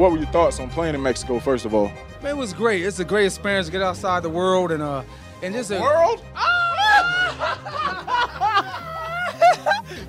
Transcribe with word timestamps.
what 0.00 0.10
were 0.10 0.16
your 0.16 0.26
thoughts 0.28 0.58
on 0.58 0.70
playing 0.70 0.94
in 0.94 1.02
Mexico, 1.02 1.38
first 1.38 1.66
of 1.66 1.74
all? 1.74 1.92
Man, 2.22 2.32
it 2.32 2.36
was 2.36 2.54
great. 2.54 2.82
It's 2.82 3.00
a 3.00 3.04
great 3.04 3.26
experience 3.26 3.66
to 3.66 3.72
get 3.72 3.82
outside 3.82 4.22
the 4.22 4.30
world 4.30 4.72
and 4.72 4.82
uh 4.82 5.02
and 5.42 5.54
just 5.54 5.70
a 5.70 5.78
World? 5.78 6.24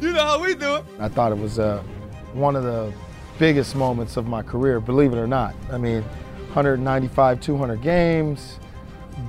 you 0.01 0.13
know 0.13 0.23
how 0.23 0.41
we 0.41 0.55
do 0.55 0.75
it. 0.75 0.85
I 0.99 1.09
thought 1.09 1.31
it 1.31 1.37
was 1.37 1.59
uh, 1.59 1.83
one 2.33 2.55
of 2.55 2.63
the 2.63 2.93
biggest 3.37 3.75
moments 3.75 4.17
of 4.17 4.27
my 4.27 4.41
career, 4.41 4.79
believe 4.79 5.13
it 5.13 5.17
or 5.17 5.27
not. 5.27 5.55
I 5.71 5.77
mean, 5.77 6.01
195, 6.53 7.39
200 7.39 7.81
games, 7.81 8.59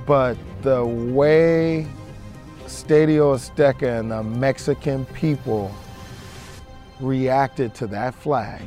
but 0.05 0.37
the 0.61 0.85
way 0.85 1.87
Stadio 2.65 3.35
Azteca 3.35 3.99
and 3.99 4.11
the 4.11 4.23
Mexican 4.23 5.05
people 5.07 5.73
reacted 6.99 7.73
to 7.75 7.87
that 7.87 8.13
flag, 8.13 8.61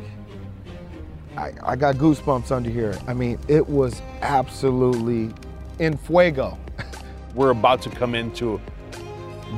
I, 1.37 1.53
I 1.63 1.77
got 1.77 1.97
goosebumps 1.97 2.51
under 2.51 2.71
here. 2.71 2.99
I 3.07 3.15
mean, 3.15 3.39
it 3.49 3.69
was 3.69 4.01
absolutely 4.23 5.35
in 5.79 5.97
fuego. 5.99 6.59
We're 7.35 7.51
about 7.51 7.83
to 7.83 7.91
come 7.91 8.15
into 8.15 8.61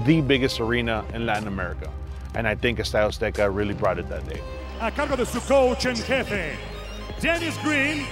the 0.04 0.20
biggest 0.20 0.60
arena 0.60 1.04
in 1.14 1.26
Latin 1.26 1.48
America. 1.48 1.90
And 2.34 2.46
I 2.46 2.54
think 2.54 2.78
Estadio 2.78 3.08
Azteca 3.08 3.54
really 3.54 3.74
brought 3.74 3.98
it 3.98 4.08
that 4.08 4.28
day. 4.28 4.40
a 4.80 4.90
cargo 4.92 5.16
de 5.16 5.26
su 5.26 5.40
coach 5.40 5.86
en 5.86 5.96
jefe, 5.96 6.56
Dennis 7.20 7.56
Green 7.64 8.06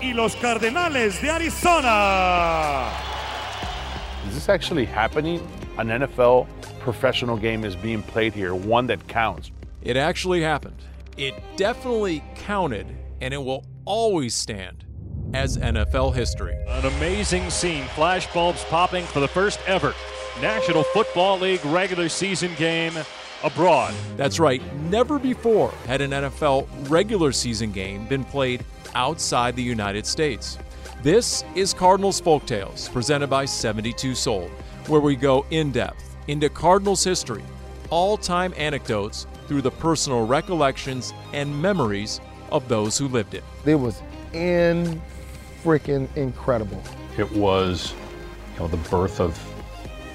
y 0.00 0.12
los 0.14 0.36
Cardenales 0.36 1.20
de 1.20 1.28
Arizona. 1.30 2.92
Is 4.28 4.34
this 4.34 4.48
actually 4.48 4.84
happening? 4.84 5.40
An 5.78 5.88
NFL 5.88 6.46
professional 6.80 7.36
game 7.36 7.64
is 7.64 7.74
being 7.74 8.02
played 8.02 8.32
here, 8.32 8.54
one 8.54 8.86
that 8.86 9.06
counts. 9.08 9.50
It 9.82 9.96
actually 9.96 10.42
happened. 10.42 10.76
It 11.16 11.34
definitely 11.56 12.22
counted, 12.34 12.86
and 13.22 13.32
it 13.32 13.42
will 13.42 13.64
always 13.86 14.34
stand 14.34 14.84
as 15.32 15.56
NFL 15.56 16.14
history. 16.14 16.54
An 16.68 16.84
amazing 16.84 17.48
scene, 17.48 17.84
flashbulbs 17.84 18.62
popping 18.68 19.06
for 19.06 19.20
the 19.20 19.28
first 19.28 19.58
ever 19.66 19.94
National 20.42 20.82
Football 20.82 21.38
League 21.38 21.64
regular 21.64 22.10
season 22.10 22.50
game 22.58 22.92
abroad. 23.42 23.94
That's 24.18 24.38
right, 24.38 24.60
never 24.90 25.18
before 25.18 25.70
had 25.86 26.02
an 26.02 26.10
NFL 26.10 26.68
regular 26.90 27.32
season 27.32 27.72
game 27.72 28.06
been 28.06 28.24
played 28.24 28.62
outside 28.94 29.56
the 29.56 29.62
United 29.62 30.04
States. 30.04 30.58
This 31.02 31.44
is 31.54 31.72
Cardinals 31.72 32.20
Folktales, 32.20 32.92
presented 32.92 33.28
by 33.28 33.46
72 33.46 34.14
Soul, 34.14 34.50
where 34.86 35.00
we 35.00 35.16
go 35.16 35.46
in 35.50 35.72
depth 35.72 36.14
into 36.28 36.50
Cardinals 36.50 37.02
history, 37.02 37.42
all 37.88 38.18
time 38.18 38.52
anecdotes 38.58 39.26
through 39.46 39.62
the 39.62 39.70
personal 39.70 40.26
recollections 40.26 41.12
and 41.32 41.60
memories 41.60 42.20
of 42.50 42.68
those 42.68 42.98
who 42.98 43.08
lived 43.08 43.34
it. 43.34 43.44
It 43.64 43.74
was 43.74 44.02
in 44.32 45.00
freaking 45.62 46.14
incredible. 46.16 46.82
It 47.18 47.30
was, 47.32 47.94
you 48.54 48.60
know, 48.60 48.68
the 48.68 48.76
birth 48.76 49.20
of 49.20 49.38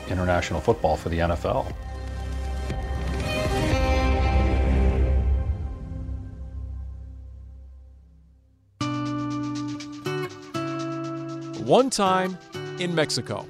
international 0.10 0.62
football 0.62 0.98
for 0.98 1.10
the 1.10 1.20
NFL. 1.20 1.74
One 11.66 11.90
time 11.90 12.38
in 12.80 12.94
Mexico. 12.94 13.46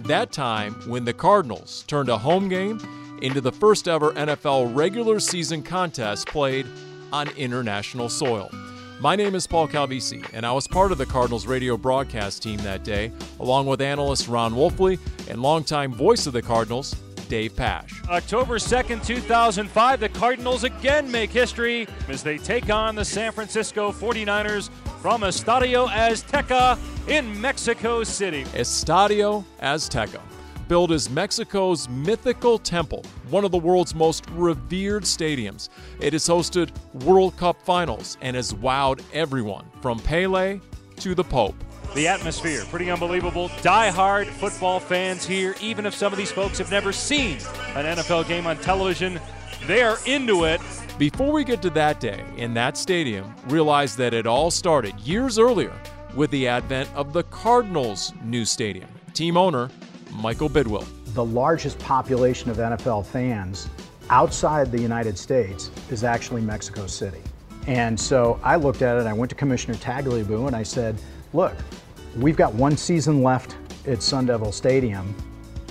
That 0.00 0.32
time 0.32 0.74
when 0.88 1.04
the 1.04 1.12
Cardinals 1.12 1.84
turned 1.86 2.08
a 2.08 2.16
home 2.16 2.48
game 2.48 2.80
into 3.22 3.40
the 3.40 3.52
first 3.52 3.88
ever 3.88 4.12
NFL 4.12 4.74
regular 4.74 5.20
season 5.20 5.62
contest 5.62 6.26
played 6.26 6.66
on 7.12 7.28
international 7.36 8.08
soil. 8.08 8.50
My 8.98 9.14
name 9.14 9.34
is 9.34 9.46
Paul 9.46 9.68
Calvisi, 9.68 10.26
and 10.32 10.46
I 10.46 10.52
was 10.52 10.66
part 10.66 10.90
of 10.90 10.98
the 10.98 11.04
Cardinals 11.04 11.46
radio 11.46 11.76
broadcast 11.76 12.42
team 12.42 12.58
that 12.60 12.82
day, 12.82 13.12
along 13.40 13.66
with 13.66 13.82
analyst 13.82 14.26
Ron 14.26 14.54
Wolfley 14.54 14.98
and 15.28 15.42
longtime 15.42 15.92
voice 15.92 16.26
of 16.26 16.32
the 16.32 16.40
Cardinals, 16.40 16.96
Dave 17.28 17.54
Pasch. 17.56 18.02
October 18.08 18.56
2nd, 18.58 19.04
2005, 19.04 20.00
the 20.00 20.08
Cardinals 20.08 20.64
again 20.64 21.10
make 21.10 21.30
history 21.30 21.86
as 22.08 22.22
they 22.22 22.38
take 22.38 22.70
on 22.70 22.94
the 22.94 23.04
San 23.04 23.32
Francisco 23.32 23.92
49ers 23.92 24.70
from 25.02 25.22
Estadio 25.22 25.88
Azteca 25.88 26.78
in 27.08 27.38
Mexico 27.40 28.02
City. 28.02 28.44
Estadio 28.54 29.44
Azteca, 29.60 30.20
billed 30.68 30.92
as 30.92 31.08
Mexico's 31.10 31.88
mythical 31.88 32.58
temple, 32.58 33.04
one 33.30 33.44
of 33.44 33.50
the 33.50 33.58
world's 33.58 33.94
most 33.94 34.28
revered 34.30 35.04
stadiums. 35.04 35.68
It 36.00 36.12
has 36.12 36.26
hosted 36.26 36.70
World 37.04 37.36
Cup 37.36 37.60
finals 37.62 38.16
and 38.20 38.36
has 38.36 38.52
wowed 38.52 39.02
everyone 39.12 39.66
from 39.80 39.98
Pele 39.98 40.60
to 40.96 41.14
the 41.14 41.24
Pope. 41.24 41.54
The 41.94 42.08
atmosphere, 42.08 42.64
pretty 42.70 42.90
unbelievable. 42.90 43.50
Die-hard 43.62 44.28
football 44.28 44.80
fans 44.80 45.24
here, 45.24 45.54
even 45.60 45.86
if 45.86 45.94
some 45.94 46.12
of 46.12 46.18
these 46.18 46.32
folks 46.32 46.58
have 46.58 46.70
never 46.70 46.92
seen 46.92 47.38
an 47.74 47.96
NFL 47.96 48.28
game 48.28 48.46
on 48.46 48.58
television, 48.58 49.20
they're 49.66 49.96
into 50.04 50.44
it. 50.44 50.60
Before 50.98 51.32
we 51.32 51.44
get 51.44 51.62
to 51.62 51.70
that 51.70 52.00
day 52.00 52.24
in 52.36 52.54
that 52.54 52.76
stadium, 52.76 53.34
realize 53.48 53.96
that 53.96 54.14
it 54.14 54.26
all 54.26 54.50
started 54.50 54.98
years 55.00 55.38
earlier 55.38 55.72
with 56.14 56.30
the 56.30 56.48
advent 56.48 56.88
of 56.94 57.12
the 57.12 57.22
Cardinals' 57.24 58.12
new 58.24 58.44
stadium. 58.44 58.88
Team 59.12 59.36
owner 59.36 59.70
Michael 60.16 60.48
Bidwill. 60.48 60.86
The 61.14 61.24
largest 61.24 61.78
population 61.78 62.50
of 62.50 62.56
NFL 62.56 63.06
fans 63.06 63.68
outside 64.10 64.72
the 64.72 64.80
United 64.80 65.18
States 65.18 65.70
is 65.90 66.04
actually 66.04 66.42
Mexico 66.42 66.86
City. 66.86 67.20
And 67.66 67.98
so 67.98 68.40
I 68.42 68.56
looked 68.56 68.82
at 68.82 68.96
it, 68.96 69.06
I 69.06 69.12
went 69.12 69.28
to 69.30 69.34
Commissioner 69.34 69.74
Tagliabue 69.74 70.46
and 70.46 70.54
I 70.54 70.62
said, 70.62 71.00
look, 71.32 71.54
we've 72.16 72.36
got 72.36 72.54
one 72.54 72.76
season 72.76 73.22
left 73.22 73.56
at 73.86 74.02
Sun 74.02 74.26
Devil 74.26 74.52
Stadium. 74.52 75.14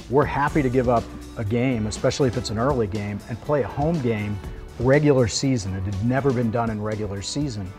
We're 0.09 0.25
happy 0.25 0.61
to 0.61 0.69
give 0.69 0.89
up 0.89 1.03
a 1.37 1.43
game, 1.43 1.87
especially 1.87 2.27
if 2.27 2.37
it's 2.37 2.49
an 2.49 2.59
early 2.59 2.87
game, 2.87 3.19
and 3.29 3.39
play 3.41 3.63
a 3.63 3.67
home 3.67 3.99
game 4.01 4.37
regular 4.79 5.27
season. 5.27 5.73
It 5.73 5.83
had 5.83 6.05
never 6.05 6.31
been 6.31 6.51
done 6.51 6.69
in 6.69 6.81
regular 6.81 7.21
season. 7.21 7.71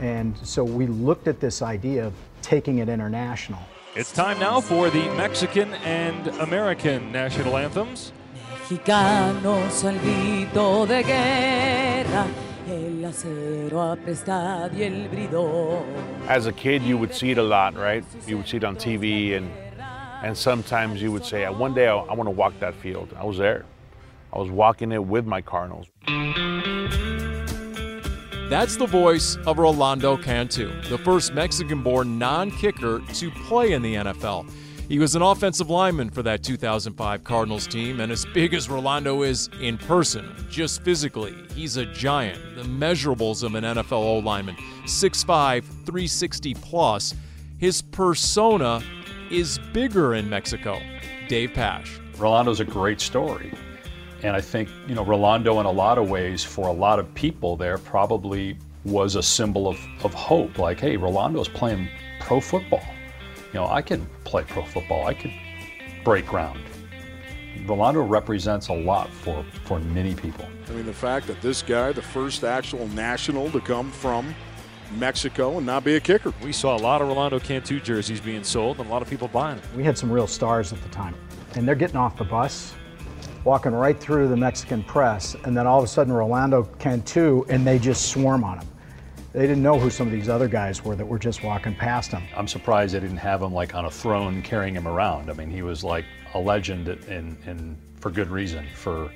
And 0.00 0.36
so 0.42 0.62
we 0.62 0.86
looked 0.86 1.28
at 1.28 1.40
this 1.40 1.62
idea 1.62 2.06
of 2.06 2.14
taking 2.42 2.78
it 2.78 2.88
international. 2.88 3.60
It's 3.94 4.10
time 4.10 4.38
now 4.38 4.58
for 4.62 4.88
the 4.88 5.04
Mexican 5.16 5.74
and 5.84 6.26
American 6.40 7.12
national 7.12 7.58
anthems. 7.58 8.10
Mexicanos 8.50 9.84
al 9.84 9.98
grito 9.98 10.86
de 10.86 11.02
guerra, 11.02 12.26
el 12.66 13.04
acero 13.04 13.92
aprestado 13.92 14.70
y 14.74 14.84
el 14.84 15.10
bridón. 15.10 15.84
As 16.26 16.46
a 16.46 16.52
kid, 16.52 16.82
you 16.82 16.96
would 16.96 17.12
see 17.12 17.32
it 17.32 17.38
a 17.38 17.42
lot, 17.42 17.76
right? 17.76 18.02
You 18.26 18.38
would 18.38 18.48
see 18.48 18.56
it 18.56 18.64
on 18.64 18.76
TV, 18.76 19.36
and 19.36 19.50
and 20.22 20.34
sometimes 20.34 21.02
you 21.02 21.12
would 21.12 21.26
say, 21.26 21.46
"One 21.50 21.74
day 21.74 21.88
I, 21.88 21.98
I 21.98 22.14
want 22.14 22.28
to 22.28 22.34
walk 22.34 22.54
that 22.60 22.74
field." 22.76 23.14
I 23.20 23.26
was 23.26 23.36
there. 23.36 23.66
I 24.32 24.38
was 24.38 24.48
walking 24.48 24.92
it 24.92 25.04
with 25.04 25.26
my 25.26 25.42
Cardinals. 25.42 25.86
That's 28.52 28.76
the 28.76 28.84
voice 28.84 29.38
of 29.46 29.58
Rolando 29.58 30.14
Cantu, 30.14 30.78
the 30.90 30.98
first 30.98 31.32
Mexican 31.32 31.82
born 31.82 32.18
non 32.18 32.50
kicker 32.50 33.00
to 33.14 33.30
play 33.30 33.72
in 33.72 33.80
the 33.80 33.94
NFL. 33.94 34.46
He 34.90 34.98
was 34.98 35.14
an 35.14 35.22
offensive 35.22 35.70
lineman 35.70 36.10
for 36.10 36.22
that 36.22 36.42
2005 36.42 37.24
Cardinals 37.24 37.66
team, 37.66 38.00
and 38.00 38.12
as 38.12 38.26
big 38.34 38.52
as 38.52 38.68
Rolando 38.68 39.22
is 39.22 39.48
in 39.62 39.78
person, 39.78 40.34
just 40.50 40.82
physically, 40.82 41.34
he's 41.54 41.78
a 41.78 41.86
giant. 41.86 42.38
The 42.54 42.64
measurables 42.64 43.42
of 43.42 43.54
an 43.54 43.64
NFL 43.64 43.92
O 43.92 44.18
lineman 44.18 44.56
6'5, 44.84 45.64
360 45.64 46.52
plus. 46.56 47.14
His 47.56 47.80
persona 47.80 48.82
is 49.30 49.58
bigger 49.72 50.12
in 50.12 50.28
Mexico. 50.28 50.78
Dave 51.26 51.54
Pasch. 51.54 51.98
Rolando's 52.18 52.60
a 52.60 52.66
great 52.66 53.00
story. 53.00 53.50
And 54.22 54.36
I 54.36 54.40
think, 54.40 54.68
you 54.86 54.94
know, 54.94 55.04
Rolando, 55.04 55.58
in 55.60 55.66
a 55.66 55.70
lot 55.70 55.98
of 55.98 56.08
ways, 56.08 56.44
for 56.44 56.68
a 56.68 56.72
lot 56.72 56.98
of 56.98 57.12
people 57.14 57.56
there, 57.56 57.78
probably 57.78 58.56
was 58.84 59.16
a 59.16 59.22
symbol 59.22 59.68
of, 59.68 59.78
of 60.04 60.14
hope. 60.14 60.58
Like, 60.58 60.80
hey, 60.80 60.96
Rolando's 60.96 61.48
playing 61.48 61.88
pro 62.20 62.40
football. 62.40 62.84
You 63.52 63.60
know, 63.60 63.66
I 63.66 63.82
can 63.82 64.06
play 64.24 64.44
pro 64.44 64.64
football, 64.64 65.06
I 65.06 65.14
can 65.14 65.32
break 66.04 66.26
ground. 66.26 66.60
Rolando 67.66 68.00
represents 68.00 68.68
a 68.68 68.72
lot 68.72 69.10
for, 69.10 69.44
for 69.64 69.78
many 69.78 70.14
people. 70.14 70.46
I 70.68 70.72
mean, 70.72 70.86
the 70.86 70.92
fact 70.92 71.26
that 71.26 71.40
this 71.42 71.62
guy, 71.62 71.92
the 71.92 72.02
first 72.02 72.44
actual 72.44 72.88
national 72.88 73.50
to 73.50 73.60
come 73.60 73.90
from 73.90 74.34
Mexico 74.98 75.56
and 75.58 75.66
not 75.66 75.84
be 75.84 75.96
a 75.96 76.00
kicker. 76.00 76.32
We 76.42 76.52
saw 76.52 76.76
a 76.76 76.78
lot 76.78 77.02
of 77.02 77.08
Rolando 77.08 77.38
Cantu 77.38 77.80
jerseys 77.80 78.20
being 78.20 78.44
sold 78.44 78.78
and 78.78 78.88
a 78.88 78.92
lot 78.92 79.02
of 79.02 79.08
people 79.08 79.28
buying 79.28 79.58
them. 79.58 79.76
We 79.76 79.84
had 79.84 79.96
some 79.96 80.10
real 80.10 80.26
stars 80.26 80.72
at 80.72 80.82
the 80.82 80.88
time, 80.88 81.14
and 81.54 81.66
they're 81.66 81.74
getting 81.74 81.96
off 81.96 82.16
the 82.16 82.24
bus, 82.24 82.74
walking 83.44 83.72
right 83.72 83.98
through 83.98 84.28
the 84.28 84.36
Mexican 84.36 84.82
press, 84.84 85.36
and 85.44 85.56
then 85.56 85.66
all 85.66 85.78
of 85.78 85.84
a 85.84 85.88
sudden 85.88 86.12
Rolando 86.12 86.64
Cantu, 86.78 87.44
and 87.48 87.66
they 87.66 87.78
just 87.78 88.10
swarm 88.10 88.44
on 88.44 88.58
him. 88.58 88.68
They 89.32 89.42
didn't 89.42 89.62
know 89.62 89.78
who 89.78 89.88
some 89.88 90.06
of 90.06 90.12
these 90.12 90.28
other 90.28 90.46
guys 90.46 90.84
were 90.84 90.94
that 90.94 91.06
were 91.06 91.18
just 91.18 91.42
walking 91.42 91.74
past 91.74 92.12
him. 92.12 92.22
I'm 92.36 92.46
surprised 92.46 92.94
they 92.94 93.00
didn't 93.00 93.16
have 93.16 93.40
him 93.42 93.52
like 93.54 93.74
on 93.74 93.86
a 93.86 93.90
throne 93.90 94.42
carrying 94.42 94.74
him 94.74 94.86
around. 94.86 95.30
I 95.30 95.32
mean, 95.32 95.50
he 95.50 95.62
was 95.62 95.82
like 95.82 96.04
a 96.34 96.38
legend 96.38 96.88
and, 96.88 97.38
and 97.46 97.78
for 97.98 98.10
good 98.10 98.28
reason 98.28 98.66
for 98.74 99.10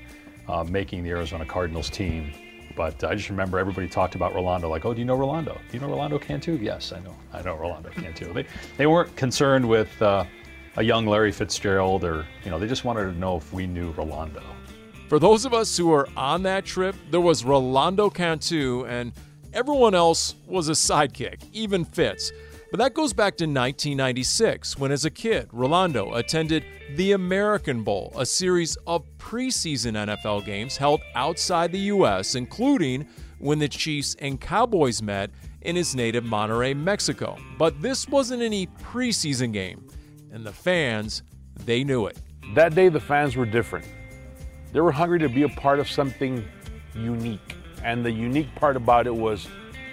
uh, 0.48 0.64
making 0.64 1.02
the 1.04 1.10
Arizona 1.10 1.44
Cardinals 1.44 1.90
team 1.90 2.32
But 2.76 3.02
I 3.02 3.14
just 3.14 3.30
remember 3.30 3.58
everybody 3.58 3.88
talked 3.88 4.14
about 4.14 4.34
Rolando, 4.34 4.68
like, 4.68 4.84
oh, 4.84 4.92
do 4.92 5.00
you 5.00 5.06
know 5.06 5.16
Rolando? 5.16 5.54
Do 5.54 5.76
you 5.76 5.80
know 5.80 5.88
Rolando 5.88 6.18
Cantu? 6.18 6.58
Yes, 6.60 6.92
I 6.92 7.00
know. 7.00 7.16
I 7.32 7.42
know 7.42 7.56
Rolando 7.56 7.88
Cantu. 7.88 8.32
They, 8.34 8.46
they 8.76 8.86
weren't 8.86 9.16
concerned 9.16 9.66
with 9.66 10.00
uh, 10.02 10.24
a 10.76 10.82
young 10.82 11.06
Larry 11.06 11.32
Fitzgerald 11.32 12.04
or, 12.04 12.26
you 12.44 12.50
know, 12.50 12.58
they 12.58 12.66
just 12.66 12.84
wanted 12.84 13.04
to 13.04 13.18
know 13.18 13.36
if 13.36 13.52
we 13.52 13.66
knew 13.66 13.92
Rolando. 13.92 14.42
For 15.08 15.18
those 15.18 15.44
of 15.44 15.54
us 15.54 15.76
who 15.76 15.86
were 15.86 16.08
on 16.16 16.42
that 16.42 16.64
trip, 16.64 16.96
there 17.10 17.20
was 17.20 17.44
Rolando 17.44 18.10
Cantu, 18.10 18.84
and 18.86 19.12
everyone 19.52 19.94
else 19.94 20.34
was 20.46 20.68
a 20.68 20.72
sidekick, 20.72 21.44
even 21.52 21.84
Fitz. 21.84 22.32
But 22.72 22.78
that 22.78 22.94
goes 22.94 23.12
back 23.12 23.36
to 23.36 23.44
1996, 23.44 24.76
when 24.76 24.90
as 24.90 25.04
a 25.04 25.10
kid, 25.10 25.48
Rolando 25.52 26.14
attended 26.14 26.64
the 26.96 27.12
American 27.12 27.84
Bowl, 27.84 28.12
a 28.16 28.26
series 28.26 28.76
of 28.88 29.04
preseason 29.18 29.92
NFL 29.92 30.44
games 30.44 30.76
held 30.76 31.00
outside 31.14 31.70
the 31.70 31.78
U.S., 31.78 32.34
including 32.34 33.06
when 33.38 33.60
the 33.60 33.68
Chiefs 33.68 34.16
and 34.18 34.40
Cowboys 34.40 35.00
met 35.00 35.30
in 35.62 35.76
his 35.76 35.94
native 35.94 36.24
Monterrey, 36.24 36.76
Mexico. 36.76 37.36
But 37.56 37.80
this 37.80 38.08
wasn't 38.08 38.42
any 38.42 38.66
preseason 38.66 39.52
game, 39.52 39.85
and 40.36 40.44
the 40.44 40.52
fans, 40.52 41.22
they 41.64 41.82
knew 41.82 42.04
it. 42.04 42.18
That 42.54 42.74
day, 42.74 42.90
the 42.90 43.00
fans 43.00 43.36
were 43.36 43.46
different. 43.46 43.86
They 44.70 44.80
were 44.80 44.92
hungry 44.92 45.18
to 45.20 45.30
be 45.30 45.44
a 45.44 45.48
part 45.48 45.78
of 45.78 45.88
something 45.88 46.46
unique. 46.94 47.56
And 47.82 48.04
the 48.04 48.12
unique 48.12 48.54
part 48.54 48.76
about 48.76 49.06
it 49.06 49.14
was 49.14 49.48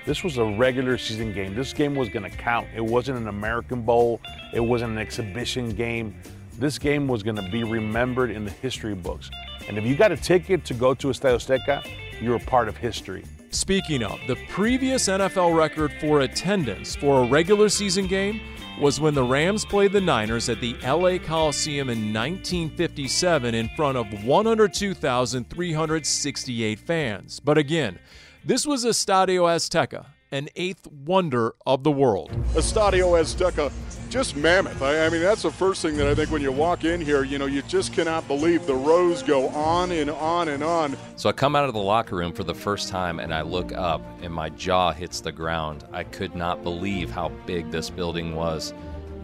this 0.05 0.21
was 0.21 0.37
a 0.37 0.43
regular 0.43 0.97
season 0.97 1.31
game. 1.31 1.55
This 1.55 1.71
game 1.71 1.95
was 1.95 2.09
going 2.09 2.29
to 2.29 2.37
count. 2.37 2.67
It 2.75 2.83
wasn't 2.83 3.19
an 3.19 3.29
American 3.29 3.83
Bowl, 3.83 4.19
it 4.53 4.59
wasn't 4.59 4.91
an 4.91 4.97
exhibition 4.97 5.69
game. 5.69 6.13
This 6.59 6.77
game 6.77 7.07
was 7.07 7.23
going 7.23 7.37
to 7.37 7.49
be 7.49 7.63
remembered 7.63 8.29
in 8.29 8.43
the 8.43 8.51
history 8.51 8.95
books. 8.95 9.31
And 9.69 9.77
if 9.77 9.85
you 9.85 9.95
got 9.95 10.11
a 10.11 10.17
ticket 10.17 10.65
to 10.65 10.73
go 10.73 10.93
to 10.93 11.07
Estadio 11.07 11.35
Azteca, 11.35 11.89
you're 12.21 12.35
a 12.35 12.39
part 12.39 12.67
of 12.67 12.75
history. 12.75 13.23
Speaking 13.51 14.03
of, 14.03 14.19
the 14.27 14.35
previous 14.49 15.07
NFL 15.07 15.55
record 15.55 15.93
for 16.01 16.21
attendance 16.21 16.97
for 16.97 17.23
a 17.23 17.27
regular 17.27 17.69
season 17.69 18.07
game 18.07 18.41
was 18.79 18.99
when 18.99 19.13
the 19.13 19.23
Rams 19.23 19.65
played 19.65 19.91
the 19.91 20.01
Niners 20.01 20.49
at 20.49 20.59
the 20.59 20.75
LA 20.83 21.17
Coliseum 21.17 21.89
in 21.89 22.13
1957 22.13 23.55
in 23.55 23.69
front 23.69 23.97
of 23.97 24.23
102,368 24.23 26.79
fans. 26.79 27.39
But 27.39 27.57
again, 27.57 27.99
this 28.43 28.65
was 28.65 28.85
Estadio 28.85 29.43
Azteca, 29.43 30.07
an 30.31 30.49
eighth 30.55 30.87
wonder 30.87 31.53
of 31.65 31.83
the 31.83 31.91
world. 31.91 32.31
Estadio 32.53 33.19
Azteca, 33.21 33.71
just 34.13 34.35
mammoth. 34.35 34.79
I, 34.83 35.07
I, 35.07 35.09
mean, 35.09 35.21
that's 35.21 35.41
the 35.41 35.49
first 35.49 35.81
thing 35.81 35.97
that 35.97 36.05
I 36.05 36.13
think 36.13 36.29
when 36.29 36.43
you 36.43 36.51
walk 36.51 36.83
in 36.83 37.01
here, 37.01 37.23
you 37.23 37.39
know, 37.39 37.47
you 37.47 37.63
just 37.63 37.93
cannot 37.93 38.27
believe 38.27 38.67
the 38.67 38.75
rows 38.75 39.23
go 39.23 39.49
on 39.49 39.91
and 39.91 40.11
on 40.11 40.49
and 40.49 40.63
on. 40.63 40.95
So 41.15 41.29
I 41.29 41.31
come 41.31 41.55
out 41.55 41.67
of 41.67 41.73
the 41.73 41.81
locker 41.81 42.15
room 42.15 42.31
for 42.31 42.43
the 42.43 42.53
first 42.53 42.89
time 42.89 43.19
and 43.19 43.33
I 43.33 43.41
look 43.41 43.73
up 43.73 44.03
and 44.21 44.31
my 44.31 44.49
jaw 44.49 44.91
hits 44.91 45.19
the 45.19 45.31
ground. 45.31 45.85
I 45.91 46.03
could 46.03 46.35
not 46.35 46.63
believe 46.63 47.09
how 47.09 47.29
big 47.47 47.71
this 47.71 47.89
building 47.89 48.35
was. 48.35 48.71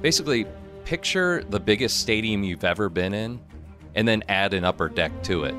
Basically, 0.02 0.48
picture 0.86 1.44
the 1.50 1.60
biggest 1.60 2.00
stadium 2.00 2.44
you've 2.44 2.64
ever 2.64 2.90
been 2.90 3.14
in 3.14 3.40
and 3.94 4.08
then 4.08 4.24
add 4.28 4.56
an 4.56 4.64
upper 4.64 4.90
deck 4.90 5.12
to 5.26 5.44
it. 5.44 5.54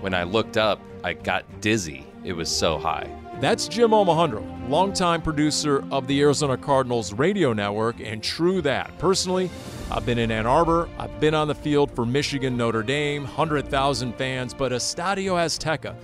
When 0.00 0.14
I 0.14 0.22
looked 0.22 0.56
up, 0.56 0.80
I 1.02 1.14
got 1.14 1.44
dizzy. 1.60 2.06
It 2.22 2.34
was 2.34 2.48
so 2.48 2.78
high. 2.78 3.10
That's 3.40 3.66
Jim 3.66 3.90
Omohundro, 3.90 4.68
longtime 4.68 5.20
producer 5.20 5.84
of 5.90 6.06
the 6.06 6.20
Arizona 6.20 6.56
Cardinals 6.56 7.12
radio 7.12 7.52
network, 7.52 8.00
and 8.00 8.22
true 8.22 8.62
that. 8.62 8.96
Personally, 8.98 9.50
I've 9.90 10.06
been 10.06 10.18
in 10.18 10.30
Ann 10.30 10.46
Arbor, 10.46 10.88
I've 10.96 11.18
been 11.18 11.34
on 11.34 11.48
the 11.48 11.54
field 11.54 11.90
for 11.90 12.06
Michigan 12.06 12.56
Notre 12.56 12.84
Dame, 12.84 13.24
100,000 13.24 14.14
fans, 14.14 14.54
but 14.54 14.70
Estadio 14.70 15.34
Azteca, 15.34 15.96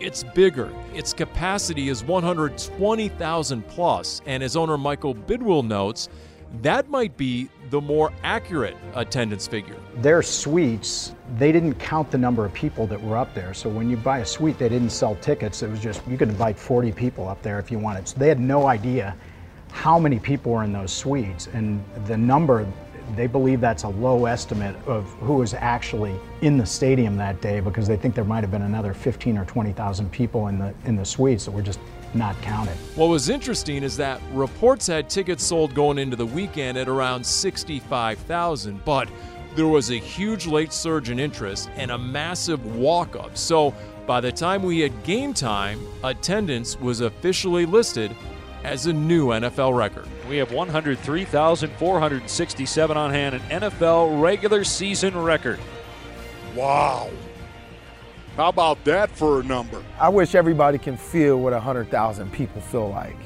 it's 0.00 0.22
bigger. 0.34 0.70
Its 0.94 1.12
capacity 1.14 1.88
is 1.88 2.04
120,000 2.04 3.68
plus, 3.68 4.20
and 4.26 4.42
as 4.42 4.56
owner 4.56 4.76
Michael 4.76 5.14
Bidwill 5.14 5.64
notes, 5.64 6.08
that 6.60 6.90
might 6.90 7.16
be 7.16 7.48
the 7.70 7.80
more 7.80 8.12
accurate 8.22 8.76
attendance 8.94 9.46
figure. 9.46 9.76
Their 9.96 10.22
suites, 10.22 11.14
they 11.38 11.50
didn't 11.50 11.74
count 11.76 12.10
the 12.10 12.18
number 12.18 12.44
of 12.44 12.52
people 12.52 12.86
that 12.88 13.02
were 13.02 13.16
up 13.16 13.34
there. 13.34 13.54
So 13.54 13.70
when 13.70 13.88
you 13.88 13.96
buy 13.96 14.18
a 14.18 14.26
suite, 14.26 14.58
they 14.58 14.68
didn't 14.68 14.90
sell 14.90 15.14
tickets. 15.16 15.62
It 15.62 15.70
was 15.70 15.80
just, 15.80 16.06
you 16.06 16.18
could 16.18 16.28
invite 16.28 16.58
40 16.58 16.92
people 16.92 17.26
up 17.28 17.40
there 17.40 17.58
if 17.58 17.70
you 17.70 17.78
wanted. 17.78 18.06
So 18.06 18.18
they 18.18 18.28
had 18.28 18.40
no 18.40 18.66
idea 18.66 19.16
how 19.70 19.98
many 19.98 20.18
people 20.18 20.52
were 20.52 20.64
in 20.64 20.72
those 20.72 20.92
suites. 20.92 21.48
And 21.54 21.82
the 22.04 22.18
number, 22.18 22.70
they 23.16 23.26
believe 23.26 23.62
that's 23.62 23.84
a 23.84 23.88
low 23.88 24.26
estimate 24.26 24.76
of 24.86 25.10
who 25.20 25.36
was 25.36 25.54
actually 25.54 26.14
in 26.42 26.58
the 26.58 26.66
stadium 26.66 27.16
that 27.16 27.40
day 27.40 27.60
because 27.60 27.88
they 27.88 27.96
think 27.96 28.14
there 28.14 28.24
might 28.24 28.42
have 28.42 28.50
been 28.50 28.62
another 28.62 28.92
15 28.92 29.38
or 29.38 29.46
20,000 29.46 30.12
people 30.12 30.48
in 30.48 30.58
the, 30.58 30.74
in 30.84 30.96
the 30.96 31.04
suites 31.04 31.46
that 31.46 31.52
were 31.52 31.62
just 31.62 31.80
not 32.14 32.40
counted. 32.42 32.76
What 32.94 33.06
was 33.06 33.28
interesting 33.28 33.82
is 33.82 33.96
that 33.96 34.20
reports 34.32 34.86
had 34.86 35.08
tickets 35.08 35.44
sold 35.44 35.74
going 35.74 35.98
into 35.98 36.16
the 36.16 36.26
weekend 36.26 36.78
at 36.78 36.88
around 36.88 37.24
65,000, 37.24 38.84
but 38.84 39.08
there 39.54 39.66
was 39.66 39.90
a 39.90 39.96
huge 39.96 40.46
late 40.46 40.72
surge 40.72 41.10
in 41.10 41.18
interest 41.18 41.68
and 41.76 41.90
a 41.90 41.98
massive 41.98 42.64
walk 42.76 43.16
up. 43.16 43.36
So 43.36 43.74
by 44.06 44.20
the 44.20 44.32
time 44.32 44.62
we 44.62 44.80
had 44.80 45.04
game 45.04 45.34
time, 45.34 45.80
attendance 46.02 46.80
was 46.80 47.00
officially 47.00 47.66
listed 47.66 48.14
as 48.64 48.86
a 48.86 48.92
new 48.92 49.28
NFL 49.28 49.76
record. 49.76 50.08
We 50.28 50.38
have 50.38 50.52
103,467 50.52 52.96
on 52.96 53.10
hand, 53.10 53.34
an 53.34 53.62
NFL 53.62 54.20
regular 54.20 54.64
season 54.64 55.20
record. 55.20 55.60
Wow. 56.54 57.10
How 58.36 58.48
about 58.48 58.82
that 58.84 59.10
for 59.10 59.40
a 59.40 59.42
number? 59.42 59.84
I 60.00 60.08
wish 60.08 60.34
everybody 60.34 60.78
can 60.78 60.96
feel 60.96 61.38
what 61.38 61.52
100,000 61.52 62.32
people 62.32 62.62
feel 62.62 62.88
like 62.88 63.16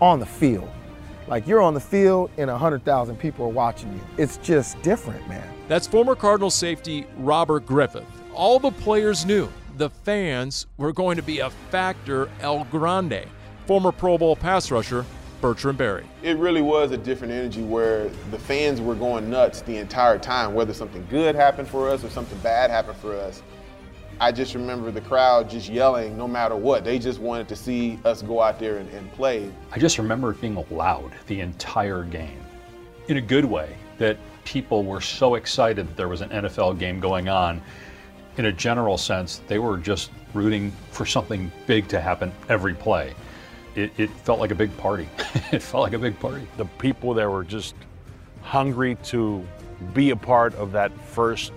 on 0.00 0.18
the 0.18 0.26
field. 0.26 0.68
Like 1.28 1.46
you're 1.46 1.62
on 1.62 1.72
the 1.72 1.80
field 1.80 2.32
and 2.36 2.50
100,000 2.50 3.16
people 3.16 3.46
are 3.46 3.50
watching 3.50 3.92
you. 3.92 4.00
It's 4.18 4.38
just 4.38 4.80
different, 4.82 5.26
man. 5.28 5.48
That's 5.68 5.86
former 5.86 6.16
Cardinal 6.16 6.50
safety 6.50 7.06
Robert 7.18 7.64
Griffith. 7.64 8.06
All 8.34 8.58
the 8.58 8.72
players 8.72 9.24
knew 9.24 9.48
the 9.76 9.90
fans 9.90 10.66
were 10.78 10.92
going 10.92 11.16
to 11.16 11.22
be 11.22 11.38
a 11.38 11.50
factor 11.70 12.28
El 12.40 12.64
Grande. 12.64 13.24
Former 13.66 13.92
Pro 13.92 14.18
Bowl 14.18 14.34
pass 14.34 14.72
rusher 14.72 15.04
Bertrand 15.40 15.78
Berry. 15.78 16.06
It 16.24 16.38
really 16.38 16.62
was 16.62 16.90
a 16.90 16.96
different 16.96 17.32
energy 17.32 17.62
where 17.62 18.08
the 18.32 18.38
fans 18.38 18.80
were 18.80 18.96
going 18.96 19.30
nuts 19.30 19.60
the 19.60 19.76
entire 19.76 20.18
time, 20.18 20.54
whether 20.54 20.74
something 20.74 21.06
good 21.08 21.36
happened 21.36 21.68
for 21.68 21.88
us 21.88 22.02
or 22.02 22.10
something 22.10 22.38
bad 22.38 22.68
happened 22.70 22.96
for 22.96 23.14
us. 23.14 23.42
I 24.18 24.32
just 24.32 24.54
remember 24.54 24.90
the 24.90 25.02
crowd 25.02 25.50
just 25.50 25.68
yelling 25.68 26.16
no 26.16 26.26
matter 26.26 26.56
what. 26.56 26.84
They 26.84 26.98
just 26.98 27.20
wanted 27.20 27.48
to 27.48 27.56
see 27.56 27.98
us 28.04 28.22
go 28.22 28.40
out 28.40 28.58
there 28.58 28.78
and, 28.78 28.88
and 28.90 29.12
play. 29.12 29.50
I 29.72 29.78
just 29.78 29.98
remember 29.98 30.30
it 30.30 30.40
being 30.40 30.64
loud 30.70 31.12
the 31.26 31.40
entire 31.40 32.02
game 32.02 32.40
in 33.08 33.18
a 33.18 33.20
good 33.20 33.44
way, 33.44 33.76
that 33.98 34.16
people 34.44 34.84
were 34.84 35.00
so 35.00 35.34
excited 35.34 35.88
that 35.88 35.96
there 35.96 36.08
was 36.08 36.20
an 36.20 36.30
NFL 36.30 36.78
game 36.78 37.00
going 37.00 37.28
on. 37.28 37.62
In 38.36 38.46
a 38.46 38.52
general 38.52 38.98
sense, 38.98 39.40
they 39.48 39.58
were 39.58 39.78
just 39.78 40.10
rooting 40.34 40.72
for 40.90 41.06
something 41.06 41.50
big 41.66 41.88
to 41.88 42.00
happen 42.00 42.32
every 42.48 42.74
play. 42.74 43.14
It, 43.74 43.92
it 43.98 44.10
felt 44.10 44.40
like 44.40 44.50
a 44.50 44.54
big 44.54 44.76
party. 44.76 45.08
it 45.52 45.60
felt 45.60 45.82
like 45.82 45.92
a 45.92 45.98
big 45.98 46.18
party. 46.18 46.46
The 46.56 46.64
people 46.64 47.14
that 47.14 47.30
were 47.30 47.44
just 47.44 47.74
hungry 48.42 48.96
to 49.04 49.46
be 49.94 50.10
a 50.10 50.16
part 50.16 50.54
of 50.54 50.72
that 50.72 50.92
first 51.00 51.52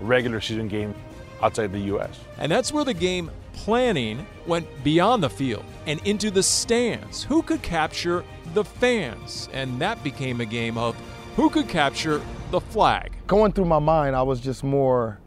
regular 0.00 0.40
season 0.40 0.68
game 0.68 0.94
outside 1.42 1.72
the 1.72 1.80
U.S. 1.80 2.20
And 2.38 2.50
that's 2.50 2.72
where 2.72 2.84
the 2.84 2.94
game 2.94 3.30
planning 3.52 4.26
went 4.46 4.66
beyond 4.82 5.22
the 5.22 5.30
field 5.30 5.64
and 5.86 6.00
into 6.06 6.30
the 6.30 6.42
stands. 6.42 7.22
Who 7.24 7.42
could 7.42 7.62
capture 7.62 8.24
the 8.54 8.64
fans? 8.64 9.48
And 9.52 9.80
that 9.80 10.02
became 10.02 10.40
a 10.40 10.46
game 10.46 10.78
of 10.78 10.96
who 11.36 11.50
could 11.50 11.68
capture 11.68 12.20
the 12.50 12.60
flag. 12.60 13.16
Going 13.26 13.52
through 13.52 13.64
my 13.66 13.78
mind, 13.78 14.16
I 14.16 14.22
was 14.22 14.40
just 14.40 14.62
more 14.62 15.20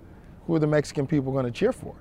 who 0.45 0.55
are 0.55 0.59
the 0.59 0.67
Mexican 0.67 1.07
people 1.07 1.31
going 1.31 1.45
to 1.45 1.51
cheer 1.51 1.71
for? 1.71 1.95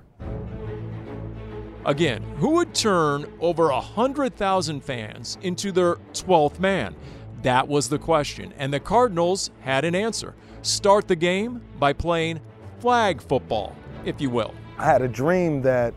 Again, 1.85 2.23
who 2.37 2.51
would 2.51 2.73
turn 2.73 3.31
over 3.39 3.67
100,000 3.69 4.83
fans 4.83 5.37
into 5.41 5.71
their 5.71 5.95
12th 6.13 6.59
man? 6.59 6.95
That 7.43 7.67
was 7.67 7.89
the 7.89 7.99
question. 7.99 8.53
And 8.57 8.73
the 8.73 8.79
Cardinals 8.79 9.51
had 9.61 9.85
an 9.85 9.93
answer. 9.93 10.35
Start 10.63 11.07
the 11.07 11.15
game 11.15 11.61
by 11.79 11.93
playing 11.93 12.41
flag 12.79 13.21
football 13.21 13.75
if 14.05 14.21
you 14.21 14.29
will. 14.29 14.53
I 14.77 14.85
had 14.85 15.01
a 15.01 15.07
dream 15.07 15.61
that 15.63 15.93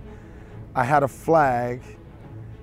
I 0.74 0.82
had 0.82 1.02
a 1.02 1.08
flag 1.08 1.82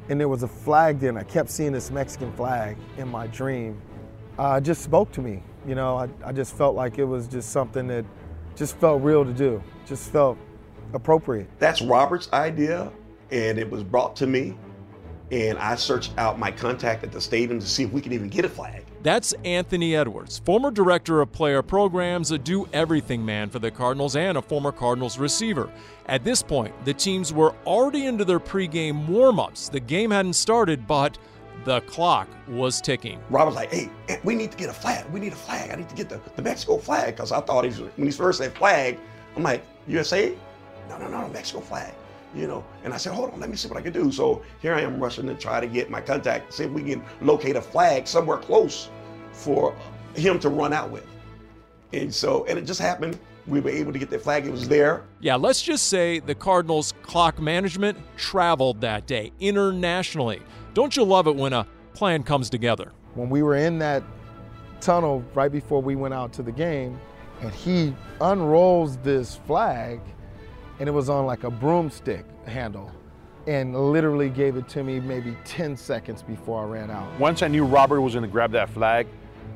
and 0.10 0.20
there 0.20 0.28
was 0.28 0.44
a 0.44 0.48
flag 0.48 1.00
there 1.00 1.10
and 1.10 1.18
I 1.18 1.24
kept 1.24 1.50
seeing 1.50 1.72
this 1.72 1.92
Mexican 1.92 2.32
flag 2.34 2.78
in 2.98 3.08
my 3.08 3.28
dream. 3.28 3.82
Uh, 4.38 4.60
just 4.60 4.82
spoke 4.82 5.12
to 5.14 5.22
me. 5.22 5.44
You 5.68 5.76
know, 5.76 5.98
I, 5.98 6.10
I 6.24 6.32
just 6.32 6.56
felt 6.56 6.76
like 6.76 7.00
it 7.00 7.06
was 7.06 7.28
just 7.28 7.52
something 7.52 7.88
that 7.88 8.06
just 8.56 8.78
felt 8.78 9.02
real 9.02 9.26
to 9.26 9.34
do, 9.34 9.64
just 9.86 10.12
felt 10.12 10.38
appropriate. 10.94 11.48
That's 11.60 11.82
Robert's 11.82 12.32
idea 12.34 12.92
and 13.32 13.58
it 13.58 13.70
was 13.70 13.84
brought 13.84 14.16
to 14.18 14.28
me 14.28 14.56
and 15.32 15.58
I 15.58 15.76
searched 15.76 16.12
out 16.18 16.38
my 16.38 16.52
contact 16.52 17.04
at 17.04 17.12
the 17.12 17.20
stadium 17.20 17.60
to 17.60 17.66
see 17.66 17.84
if 17.84 17.92
we 17.92 18.02
could 18.02 18.14
even 18.14 18.30
get 18.30 18.46
a 18.46 18.50
flag. 18.50 18.86
That's 19.02 19.34
Anthony 19.44 19.96
Edwards, 19.96 20.40
former 20.40 20.72
director 20.72 21.22
of 21.22 21.32
player 21.32 21.62
programs, 21.62 22.32
a 22.32 22.38
do 22.38 22.68
everything 22.74 23.24
man 23.24 23.50
for 23.50 23.60
the 23.60 23.72
Cardinals, 23.72 24.16
and 24.16 24.38
a 24.38 24.42
former 24.42 24.72
Cardinals 24.72 25.18
receiver. 25.18 25.70
At 26.08 26.24
this 26.24 26.42
point, 26.42 26.74
the 26.86 26.94
teams 26.94 27.34
were 27.34 27.54
already 27.66 28.06
into 28.06 28.26
their 28.26 28.40
pregame 28.40 29.08
warm 29.08 29.40
ups. 29.40 29.70
The 29.70 29.80
game 29.80 30.12
hadn't 30.12 30.34
started, 30.34 30.88
but 30.88 31.18
the 31.66 31.82
clock 31.82 32.28
was 32.48 32.80
ticking. 32.82 33.20
Rob 33.30 33.48
was 33.48 33.56
like, 33.56 33.72
hey, 33.72 33.90
eh, 34.10 34.18
we 34.24 34.36
need 34.36 34.52
to 34.52 34.58
get 34.58 34.70
a 34.70 34.74
flag. 34.74 35.06
We 35.12 35.20
need 35.20 35.34
a 35.34 35.38
flag. 35.38 35.72
I 35.72 35.76
need 35.76 35.90
to 35.90 35.96
get 35.96 36.10
the, 36.10 36.22
the 36.36 36.42
Mexico 36.42 36.78
flag 36.78 37.16
because 37.16 37.32
I 37.32 37.42
thought 37.42 37.64
he 37.64 37.70
was, 37.70 37.80
when 37.80 38.08
he 38.08 38.12
first 38.12 38.40
said 38.40 38.56
flag, 38.56 39.00
I'm 39.36 39.44
like, 39.44 39.64
USA? 39.88 40.36
No, 40.90 40.98
no, 40.98 41.08
no, 41.08 41.22
no, 41.22 41.28
Mexico 41.30 41.62
flag 41.62 41.94
you 42.36 42.48
know. 42.48 42.64
And 42.84 42.94
I 42.94 42.98
said, 42.98 43.14
hold 43.14 43.32
on, 43.32 43.40
let 43.40 43.50
me 43.50 43.56
see 43.56 43.68
what 43.68 43.78
I 43.78 43.82
can 43.82 43.94
do. 43.94 44.12
So 44.12 44.42
here 44.62 44.74
I 44.74 44.82
am 44.82 45.00
rushing 45.00 45.28
to 45.28 45.36
try 45.36 45.60
to 45.60 45.68
get 45.68 45.90
my 45.90 46.02
contact, 46.02 46.54
see 46.54 46.66
if 46.66 46.72
we 46.72 46.84
can 46.84 47.04
locate 47.22 47.56
a 47.56 47.62
flag 47.62 48.08
somewhere 48.08 48.38
close 48.38 48.90
for 49.32 49.76
him 50.16 50.40
to 50.40 50.50
run 50.50 50.74
out 50.74 50.92
with. 50.92 51.06
And 51.94 52.14
so, 52.14 52.46
and 52.46 52.60
it 52.60 52.66
just 52.66 52.82
happened. 52.82 53.18
We 53.48 53.60
were 53.60 53.70
able 53.70 53.94
to 53.94 54.00
get 54.00 54.10
the 54.10 54.18
flag. 54.18 54.46
It 54.48 54.52
was 54.52 54.68
there. 54.68 55.04
Yeah, 55.20 55.36
let's 55.36 55.62
just 55.62 55.88
say 55.88 56.20
the 56.20 56.34
Cardinals' 56.34 56.94
clock 57.04 57.40
management 57.40 57.98
traveled 58.18 58.82
that 58.82 59.06
day 59.06 59.32
internationally. 59.40 60.42
Don't 60.74 60.98
you 60.98 61.04
love 61.04 61.28
it 61.28 61.36
when 61.36 61.54
a 61.54 61.68
plan 61.94 62.24
comes 62.24 62.50
together? 62.50 62.92
When 63.14 63.30
we 63.30 63.44
were 63.44 63.56
in 63.56 63.78
that 63.80 64.04
tunnel 64.82 65.24
right 65.36 65.52
before 65.52 65.82
we 65.82 65.96
went 65.96 66.14
out 66.14 66.34
to 66.34 66.44
the 66.44 66.52
game, 66.52 67.00
and 67.42 67.54
he 67.54 67.94
unrolls 68.20 68.98
this 68.98 69.36
flag 69.46 70.00
and 70.80 70.90
it 70.90 70.92
was 70.92 71.10
on 71.10 71.26
like 71.26 71.44
a 71.44 71.50
broomstick 71.52 72.26
handle 72.46 72.92
and 73.48 73.92
literally 73.92 74.30
gave 74.30 74.56
it 74.58 74.68
to 74.70 74.84
me 74.84 75.00
maybe 75.00 75.38
10 75.46 75.78
seconds 75.78 76.24
before 76.24 76.64
I 76.64 76.68
ran 76.68 76.92
out. 76.92 77.08
Once 77.20 77.44
I 77.44 77.48
knew 77.48 77.64
Robert 77.64 78.02
was 78.02 78.16
gonna 78.16 78.28
grab 78.28 78.52
that 78.52 78.70
flag, 78.70 79.08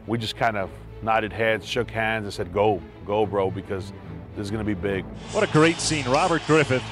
we 0.08 0.18
just 0.18 0.36
kind 0.36 0.58
of 0.58 0.70
nodded 1.02 1.34
heads, 1.34 1.66
shook 1.66 1.90
hands, 1.90 2.26
and 2.26 2.34
said, 2.34 2.54
go, 2.54 2.82
go, 3.06 3.26
bro, 3.26 3.50
because 3.50 3.92
this 4.36 4.44
is 4.44 4.52
gonna 4.52 4.64
be 4.64 4.74
big. 4.74 5.06
What 5.32 5.44
a 5.44 5.52
great 5.52 5.80
scene. 5.80 6.08
Robert 6.08 6.42
Griffith 6.46 6.84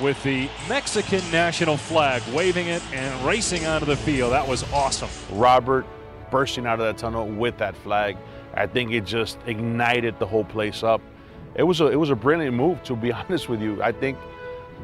with 0.00 0.22
the 0.22 0.48
Mexican 0.68 1.22
national 1.30 1.76
flag, 1.76 2.22
waving 2.34 2.68
it 2.68 2.82
and 2.92 3.26
racing 3.26 3.66
onto 3.66 3.86
the 3.86 3.96
field. 3.96 4.32
That 4.32 4.46
was 4.46 4.62
awesome. 4.72 5.08
Robert 5.32 5.86
bursting 6.30 6.66
out 6.66 6.80
of 6.80 6.86
that 6.86 6.98
tunnel 6.98 7.26
with 7.26 7.56
that 7.58 7.76
flag, 7.76 8.16
I 8.54 8.66
think 8.66 8.92
it 8.92 9.04
just 9.04 9.38
ignited 9.46 10.18
the 10.18 10.26
whole 10.26 10.44
place 10.44 10.82
up 10.82 11.00
it 11.56 11.62
was 11.62 11.80
a 11.80 11.86
it 11.86 11.96
was 11.96 12.10
a 12.10 12.16
brilliant 12.16 12.54
move 12.54 12.82
to 12.84 12.94
be 12.94 13.12
honest 13.12 13.48
with 13.48 13.60
you. 13.60 13.82
I 13.82 13.92
think 13.92 14.18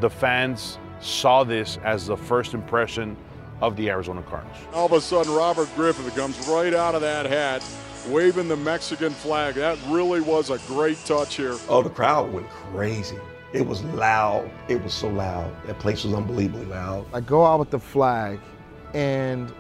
the 0.01 0.11
fans 0.11 0.79
saw 1.01 1.45
this 1.45 1.79
as 1.85 2.07
the 2.07 2.17
first 2.17 2.55
impression 2.55 3.17
of 3.61 3.77
the 3.77 3.91
Arizona 3.91 4.23
Cardinals. 4.23 4.57
All 4.73 4.87
of 4.87 4.93
a 4.93 5.01
sudden, 5.01 5.33
Robert 5.33 5.69
Griffith 5.77 6.15
comes 6.17 6.49
right 6.49 6.75
out 6.75 6.95
of 6.95 7.01
that 7.03 7.27
hat, 7.27 7.65
waving 8.09 8.49
the 8.49 8.57
Mexican 8.57 9.11
flag. 9.11 9.55
That 9.55 9.79
really 9.89 10.21
was 10.21 10.51
a 10.51 10.59
great 10.67 10.99
touch 11.05 11.37
here. 11.37 11.57
Oh, 11.69 11.83
the 11.83 11.91
crowd 11.91 12.33
went 12.33 12.49
crazy. 12.49 13.19
It 13.53 13.67
was 13.67 13.85
loud. 13.85 14.51
It 14.69 14.83
was 14.83 14.95
so 14.95 15.09
loud. 15.09 15.55
That 15.67 15.79
place 15.79 16.05
was 16.05 16.15
unbelievably 16.15 16.67
loud. 16.67 17.07
I 17.13 17.21
go 17.21 17.45
out 17.45 17.61
with 17.61 17.71
the 17.71 17.79
flag, 17.79 18.41
and 18.95 19.53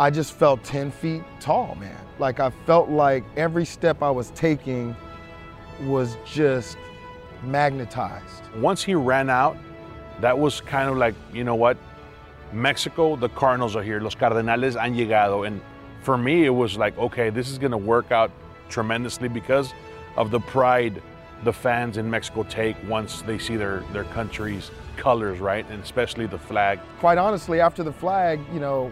I 0.00 0.10
just 0.10 0.32
felt 0.32 0.64
10 0.64 0.90
feet 0.90 1.22
tall, 1.40 1.76
man. 1.76 2.00
Like 2.18 2.40
I 2.40 2.50
felt 2.50 2.88
like 2.88 3.22
every 3.36 3.64
step 3.64 4.02
I 4.02 4.10
was 4.10 4.30
taking 4.30 4.96
was 5.82 6.16
just 6.24 6.76
magnetized. 7.42 8.42
Once 8.56 8.82
he 8.82 8.94
ran 8.94 9.30
out, 9.30 9.56
that 10.20 10.38
was 10.38 10.60
kind 10.60 10.88
of 10.88 10.96
like, 10.96 11.14
you 11.32 11.44
know 11.44 11.54
what? 11.54 11.76
Mexico, 12.52 13.16
the 13.16 13.28
Cardinals 13.30 13.74
are 13.74 13.82
here. 13.82 14.00
Los 14.00 14.14
Cardenales 14.14 14.76
han 14.78 14.94
llegado. 14.94 15.46
And 15.46 15.60
for 16.02 16.16
me, 16.16 16.44
it 16.44 16.50
was 16.50 16.76
like, 16.76 16.96
okay, 16.98 17.30
this 17.30 17.50
is 17.50 17.58
going 17.58 17.72
to 17.72 17.78
work 17.78 18.12
out 18.12 18.30
tremendously 18.68 19.28
because 19.28 19.72
of 20.16 20.30
the 20.30 20.40
pride 20.40 21.02
the 21.42 21.52
fans 21.52 21.98
in 21.98 22.08
Mexico 22.08 22.42
take 22.44 22.76
once 22.88 23.20
they 23.22 23.38
see 23.38 23.56
their, 23.56 23.80
their 23.92 24.04
country's 24.04 24.70
colors, 24.96 25.40
right? 25.40 25.68
And 25.68 25.82
especially 25.82 26.26
the 26.26 26.38
flag. 26.38 26.80
Quite 27.00 27.18
honestly, 27.18 27.60
after 27.60 27.82
the 27.82 27.92
flag, 27.92 28.40
you 28.52 28.60
know, 28.60 28.90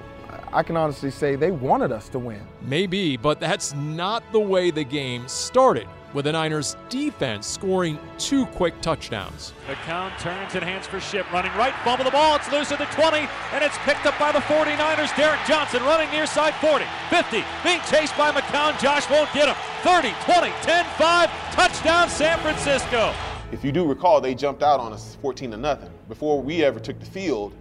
I 0.52 0.62
can 0.62 0.76
honestly 0.76 1.10
say 1.10 1.34
they 1.34 1.50
wanted 1.50 1.92
us 1.92 2.08
to 2.10 2.18
win. 2.18 2.42
Maybe, 2.60 3.16
but 3.16 3.40
that's 3.40 3.74
not 3.74 4.22
the 4.32 4.40
way 4.40 4.70
the 4.70 4.84
game 4.84 5.26
started 5.28 5.88
with 6.14 6.24
the 6.26 6.32
Niners 6.32 6.76
defense 6.88 7.46
scoring 7.46 7.98
two 8.18 8.46
quick 8.46 8.80
touchdowns. 8.80 9.52
McCown 9.66 10.16
turns 10.18 10.54
and 10.54 10.62
hands 10.62 10.86
for 10.86 11.00
Shipp, 11.00 11.30
running 11.32 11.52
right, 11.52 11.74
fumble 11.84 12.04
the 12.04 12.10
ball, 12.10 12.36
it's 12.36 12.50
loose 12.50 12.72
at 12.72 12.78
the 12.78 12.86
20, 12.86 13.18
and 13.52 13.64
it's 13.64 13.76
picked 13.78 14.06
up 14.06 14.18
by 14.18 14.32
the 14.32 14.40
49ers. 14.40 15.14
Derek 15.16 15.40
Johnson 15.46 15.82
running 15.82 16.10
near 16.10 16.26
side 16.26 16.54
40, 16.56 16.84
50, 17.10 17.44
being 17.64 17.80
chased 17.90 18.16
by 18.16 18.30
McCown. 18.30 18.78
Josh 18.80 19.08
won't 19.10 19.32
get 19.32 19.48
him. 19.48 19.56
30, 19.82 20.12
20, 20.24 20.52
10, 20.62 20.84
5, 20.98 21.30
touchdown 21.52 22.08
San 22.08 22.38
Francisco. 22.38 23.14
If 23.50 23.64
you 23.64 23.72
do 23.72 23.84
recall, 23.84 24.20
they 24.20 24.34
jumped 24.34 24.62
out 24.62 24.80
on 24.80 24.92
us 24.92 25.16
14 25.20 25.50
to 25.50 25.56
nothing. 25.56 25.90
Before 26.08 26.40
we 26.40 26.64
ever 26.64 26.80
took 26.80 26.98
the 26.98 27.06
field, 27.06 27.54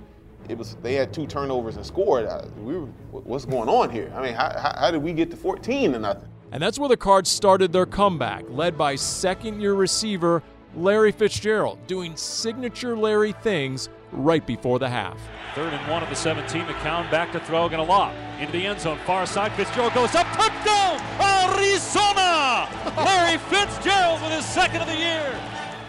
it 0.50 0.58
was 0.58 0.75
they 0.81 0.93
had 0.93 1.13
two 1.13 1.27
turnovers 1.27 1.75
and 1.75 1.86
scored. 1.86 2.27
We 2.58 2.77
were, 2.77 2.86
what's 3.12 3.46
going 3.46 3.70
on 3.70 3.89
here? 3.89 4.12
I 4.15 4.22
mean, 4.22 4.34
how, 4.34 4.58
how, 4.58 4.74
how 4.77 4.91
did 4.91 5.01
we 5.01 5.13
get 5.13 5.29
to 5.31 5.38
14 5.38 5.93
to 5.93 6.00
nothing? 6.00 6.29
And 6.51 6.62
that's 6.62 6.77
where 6.77 6.89
the 6.89 6.98
Cards 6.98 7.29
started 7.29 7.72
their 7.72 7.86
comeback, 7.86 8.43
led 8.50 8.77
by 8.77 8.96
second 8.96 9.62
year 9.62 9.74
receiver 9.74 10.43
Larry 10.75 11.12
Fitzgerald, 11.12 11.79
doing 11.88 12.15
signature 12.15 12.96
Larry 12.96 13.31
things 13.31 13.89
right 14.12 14.46
before 14.46 14.79
the 14.79 14.89
half. 14.89 15.17
Third 15.55 15.74
and 15.74 15.91
one 15.91 16.03
of 16.03 16.10
the 16.10 16.15
17. 16.15 16.63
McCown 16.63 17.10
back 17.10 17.31
to 17.31 17.39
throw, 17.41 17.70
going 17.70 17.84
to 17.86 17.89
lob 17.89 18.13
into 18.39 18.51
the 18.51 18.65
end 18.65 18.81
zone. 18.81 18.98
Far 19.05 19.25
side, 19.25 19.53
Fitzgerald 19.53 19.93
goes 19.93 20.13
up, 20.13 20.27
touchdown, 20.27 21.00
Arizona! 21.22 22.70
Larry 22.98 23.38
Fitzgerald 23.38 24.22
with 24.22 24.31
his 24.31 24.46
second 24.46 24.81
of 24.81 24.88
the 24.88 24.98
year. 24.98 25.39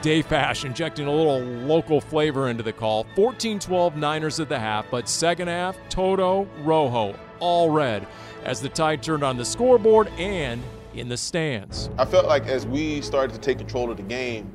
Dave 0.01 0.29
Pasch 0.29 0.65
injecting 0.65 1.07
a 1.07 1.13
little 1.13 1.41
local 1.41 2.01
flavor 2.01 2.49
into 2.49 2.65
the 2.65 2.73
call. 2.73 3.07
14 3.15 3.61
12 3.61 3.97
Niners 3.97 4.41
at 4.41 4.49
the 4.49 4.59
half, 4.59 4.87
but 4.91 5.09
second 5.09 5.47
half, 5.47 5.77
Toto, 5.89 6.49
Rojo, 6.65 7.17
all 7.39 7.71
red 7.71 8.07
as 8.45 8.61
the 8.61 8.69
tide 8.69 9.03
turned 9.03 9.23
on 9.23 9.37
the 9.37 9.45
scoreboard 9.45 10.09
and 10.19 10.63
in 10.95 11.09
the 11.09 11.17
stands. 11.17 11.89
I 11.99 12.05
felt 12.05 12.27
like 12.27 12.47
as 12.47 12.67
we 12.67 13.01
started 13.01 13.33
to 13.35 13.41
take 13.41 13.59
control 13.59 13.91
of 13.91 13.97
the 13.97 14.03
game, 14.03 14.53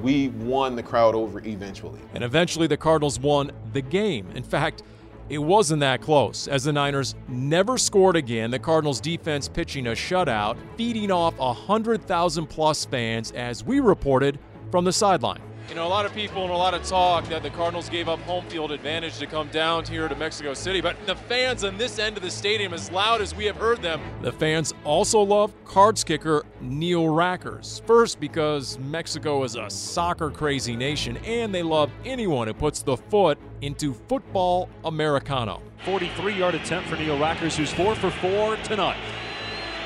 we 0.00 0.28
won 0.28 0.76
the 0.76 0.82
crowd 0.82 1.14
over 1.14 1.40
eventually. 1.40 2.00
And 2.14 2.22
eventually 2.22 2.66
the 2.66 2.76
Cardinals 2.76 3.18
won 3.18 3.50
the 3.72 3.82
game. 3.82 4.28
In 4.34 4.42
fact, 4.42 4.82
it 5.28 5.38
wasn't 5.38 5.80
that 5.80 6.02
close, 6.02 6.46
as 6.46 6.64
the 6.64 6.72
Niners 6.72 7.16
never 7.28 7.78
scored 7.78 8.14
again. 8.14 8.50
The 8.50 8.58
Cardinals 8.58 9.00
defense 9.00 9.48
pitching 9.48 9.88
a 9.88 9.90
shutout, 9.90 10.56
feeding 10.76 11.10
off 11.10 11.36
100,000 11.38 12.46
plus 12.46 12.84
fans, 12.84 13.32
as 13.32 13.64
we 13.64 13.80
reported 13.80 14.38
from 14.70 14.84
the 14.84 14.92
sideline. 14.92 15.40
You 15.68 15.74
know, 15.74 15.84
a 15.84 15.88
lot 15.88 16.06
of 16.06 16.14
people 16.14 16.44
and 16.44 16.52
a 16.52 16.56
lot 16.56 16.74
of 16.74 16.84
talk 16.84 17.26
that 17.26 17.42
the 17.42 17.50
Cardinals 17.50 17.88
gave 17.88 18.08
up 18.08 18.20
home 18.20 18.44
field 18.48 18.70
advantage 18.70 19.18
to 19.18 19.26
come 19.26 19.48
down 19.48 19.84
here 19.84 20.06
to 20.06 20.14
Mexico 20.14 20.54
City, 20.54 20.80
but 20.80 20.96
the 21.06 21.16
fans 21.16 21.64
on 21.64 21.76
this 21.76 21.98
end 21.98 22.16
of 22.16 22.22
the 22.22 22.30
stadium, 22.30 22.72
as 22.72 22.88
loud 22.92 23.20
as 23.20 23.34
we 23.34 23.46
have 23.46 23.56
heard 23.56 23.82
them. 23.82 24.00
The 24.22 24.30
fans 24.30 24.72
also 24.84 25.20
love 25.20 25.52
Cards 25.64 26.04
kicker 26.04 26.44
Neil 26.60 27.06
Rackers. 27.06 27.84
First, 27.84 28.20
because 28.20 28.78
Mexico 28.78 29.42
is 29.42 29.56
a 29.56 29.68
soccer 29.68 30.30
crazy 30.30 30.76
nation, 30.76 31.16
and 31.18 31.52
they 31.52 31.64
love 31.64 31.90
anyone 32.04 32.46
who 32.46 32.54
puts 32.54 32.82
the 32.82 32.96
foot 32.96 33.36
into 33.60 33.92
football 33.92 34.68
Americano. 34.84 35.60
43 35.84 36.34
yard 36.34 36.54
attempt 36.54 36.88
for 36.88 36.94
Neil 36.94 37.18
Rackers, 37.18 37.56
who's 37.56 37.72
four 37.72 37.96
for 37.96 38.12
four 38.12 38.54
tonight. 38.58 38.98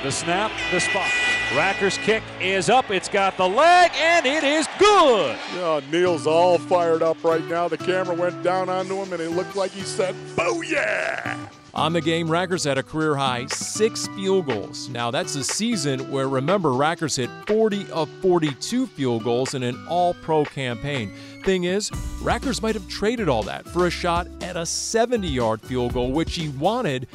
The 0.02 0.12
snap, 0.12 0.52
the 0.72 0.80
spot. 0.80 1.10
Racker's 1.54 1.98
kick 1.98 2.22
is 2.40 2.70
up. 2.70 2.92
It's 2.92 3.08
got 3.08 3.36
the 3.36 3.48
leg, 3.48 3.90
and 3.96 4.24
it 4.24 4.44
is 4.44 4.68
good. 4.78 5.36
Yeah, 5.56 5.80
Neil's 5.90 6.24
all 6.24 6.58
fired 6.58 7.02
up 7.02 7.24
right 7.24 7.44
now. 7.46 7.66
The 7.66 7.76
camera 7.76 8.14
went 8.14 8.40
down 8.44 8.68
onto 8.68 8.94
him, 8.94 9.12
and 9.12 9.20
it 9.20 9.30
looked 9.30 9.56
like 9.56 9.72
he 9.72 9.80
said, 9.80 10.14
Booyah! 10.36 11.36
On 11.74 11.92
the 11.92 12.00
game, 12.00 12.28
Rackers 12.28 12.64
had 12.64 12.78
a 12.78 12.84
career 12.84 13.16
high 13.16 13.46
six 13.46 14.06
field 14.08 14.46
goals. 14.46 14.88
Now, 14.90 15.10
that's 15.10 15.34
a 15.34 15.42
season 15.42 16.10
where, 16.12 16.28
remember, 16.28 16.70
Rackers 16.70 17.16
hit 17.16 17.30
40 17.48 17.90
of 17.90 18.08
42 18.22 18.86
field 18.86 19.24
goals 19.24 19.54
in 19.54 19.64
an 19.64 19.76
all 19.88 20.14
pro 20.14 20.44
campaign. 20.44 21.12
Thing 21.44 21.64
is, 21.64 21.90
Rackers 22.22 22.62
might 22.62 22.76
have 22.76 22.88
traded 22.88 23.28
all 23.28 23.42
that 23.44 23.66
for 23.66 23.88
a 23.88 23.90
shot 23.90 24.28
at 24.40 24.56
a 24.56 24.64
70 24.64 25.26
yard 25.26 25.60
field 25.60 25.94
goal, 25.94 26.12
which 26.12 26.36
he 26.36 26.48
wanted 26.50 27.08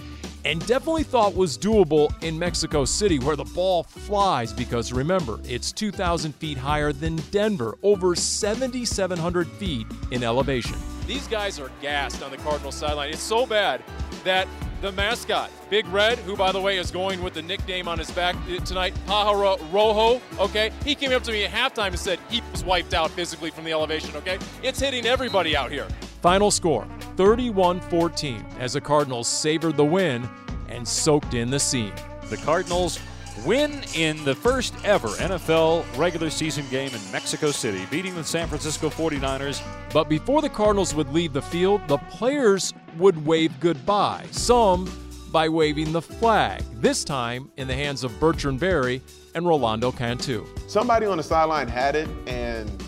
and 0.46 0.66
definitely 0.68 1.04
thought 1.04 1.36
was 1.36 1.58
doable 1.58 2.14
in 2.24 2.38
Mexico 2.38 2.86
City, 2.86 3.20
where 3.20 3.36
the 3.36 3.44
ball 3.44 3.84
flies 3.84 4.54
because 4.54 4.94
remember, 4.94 5.40
it's 5.44 5.72
2,000 5.72 6.34
feet 6.36 6.58
higher 6.58 6.94
than 6.94 7.16
Denver, 7.32 7.78
over 7.84 8.16
7,700 8.16 9.48
feet 9.48 9.88
in 10.12 10.24
elevation. 10.24 10.78
These 11.08 11.28
guys 11.28 11.60
are 11.60 11.72
gassed 11.82 12.24
on 12.24 12.32
the 12.32 12.38
Cardinals 12.38 12.76
sideline. 12.76 13.10
It's 13.10 13.20
so 13.20 13.46
bad 13.46 13.84
that 14.24 14.48
the 14.82 14.92
mascot, 14.92 15.50
Big 15.70 15.88
Red, 15.88 16.20
who 16.20 16.36
by 16.36 16.52
the 16.52 16.62
way 16.62 16.78
is 16.78 16.92
going 16.92 17.24
with 17.24 17.34
the 17.34 17.42
nickname 17.42 17.88
on 17.88 17.98
his 17.98 18.12
back 18.12 18.36
uh, 18.36 18.64
tonight, 18.66 18.94
Pajaro 19.08 19.60
Rojo, 19.72 20.22
okay? 20.40 20.72
He 20.84 20.96
came 20.96 21.12
up 21.12 21.24
to 21.24 21.32
me 21.32 21.44
at 21.44 21.52
halftime 21.52 21.88
and 21.88 22.00
said 22.00 22.20
he 22.30 22.42
was 22.52 22.64
wiped 22.64 22.94
out 22.94 23.12
physically 23.12 23.50
from 23.50 23.64
the 23.64 23.72
elevation, 23.72 24.16
okay? 24.16 24.38
It's 24.62 24.80
hitting 24.80 25.06
everybody 25.06 25.56
out 25.56 25.72
here. 25.72 25.88
Final 26.22 26.52
score 26.52 26.88
31 27.18 27.80
14 27.82 28.46
as 28.60 28.74
the 28.74 28.82
Cardinals 28.82 29.28
savored 29.28 29.78
the 29.78 29.86
win 29.86 30.30
and 30.70 30.88
soaked 30.88 31.34
in 31.34 31.50
the 31.50 31.60
scene. 31.60 31.94
The 32.30 32.38
Cardinals 32.38 33.00
win 33.46 33.84
in 33.94 34.24
the 34.26 34.36
first 34.36 34.74
ever 34.84 35.10
NFL 35.10 35.86
regular 35.98 36.30
season 36.30 36.66
game 36.70 36.94
in 36.94 37.12
Mexico 37.12 37.52
City, 37.52 37.86
beating 37.92 38.16
the 38.16 38.24
San 38.24 38.48
Francisco 38.48 38.90
49ers. 38.90 39.62
But 39.94 40.10
before 40.10 40.42
the 40.42 40.50
Cardinals 40.50 40.96
would 40.96 41.12
leave 41.14 41.34
the 41.34 41.42
field, 41.42 41.82
the 41.88 41.98
players 41.98 42.74
would 42.98 43.26
wave 43.26 43.60
goodbye, 43.60 44.26
some 44.32 44.90
by 45.32 45.50
waving 45.50 45.92
the 45.92 46.02
flag, 46.02 46.64
this 46.76 47.04
time 47.04 47.52
in 47.58 47.68
the 47.68 47.74
hands 47.74 48.04
of 48.04 48.20
Bertrand 48.20 48.60
Berry 48.60 49.02
and 49.36 49.46
Rolando 49.46 49.92
Cantu. 49.92 50.46
Somebody 50.68 51.06
on 51.06 51.18
the 51.18 51.24
sideline 51.24 51.68
had 51.68 51.96
it, 51.96 52.08
and 52.26 52.84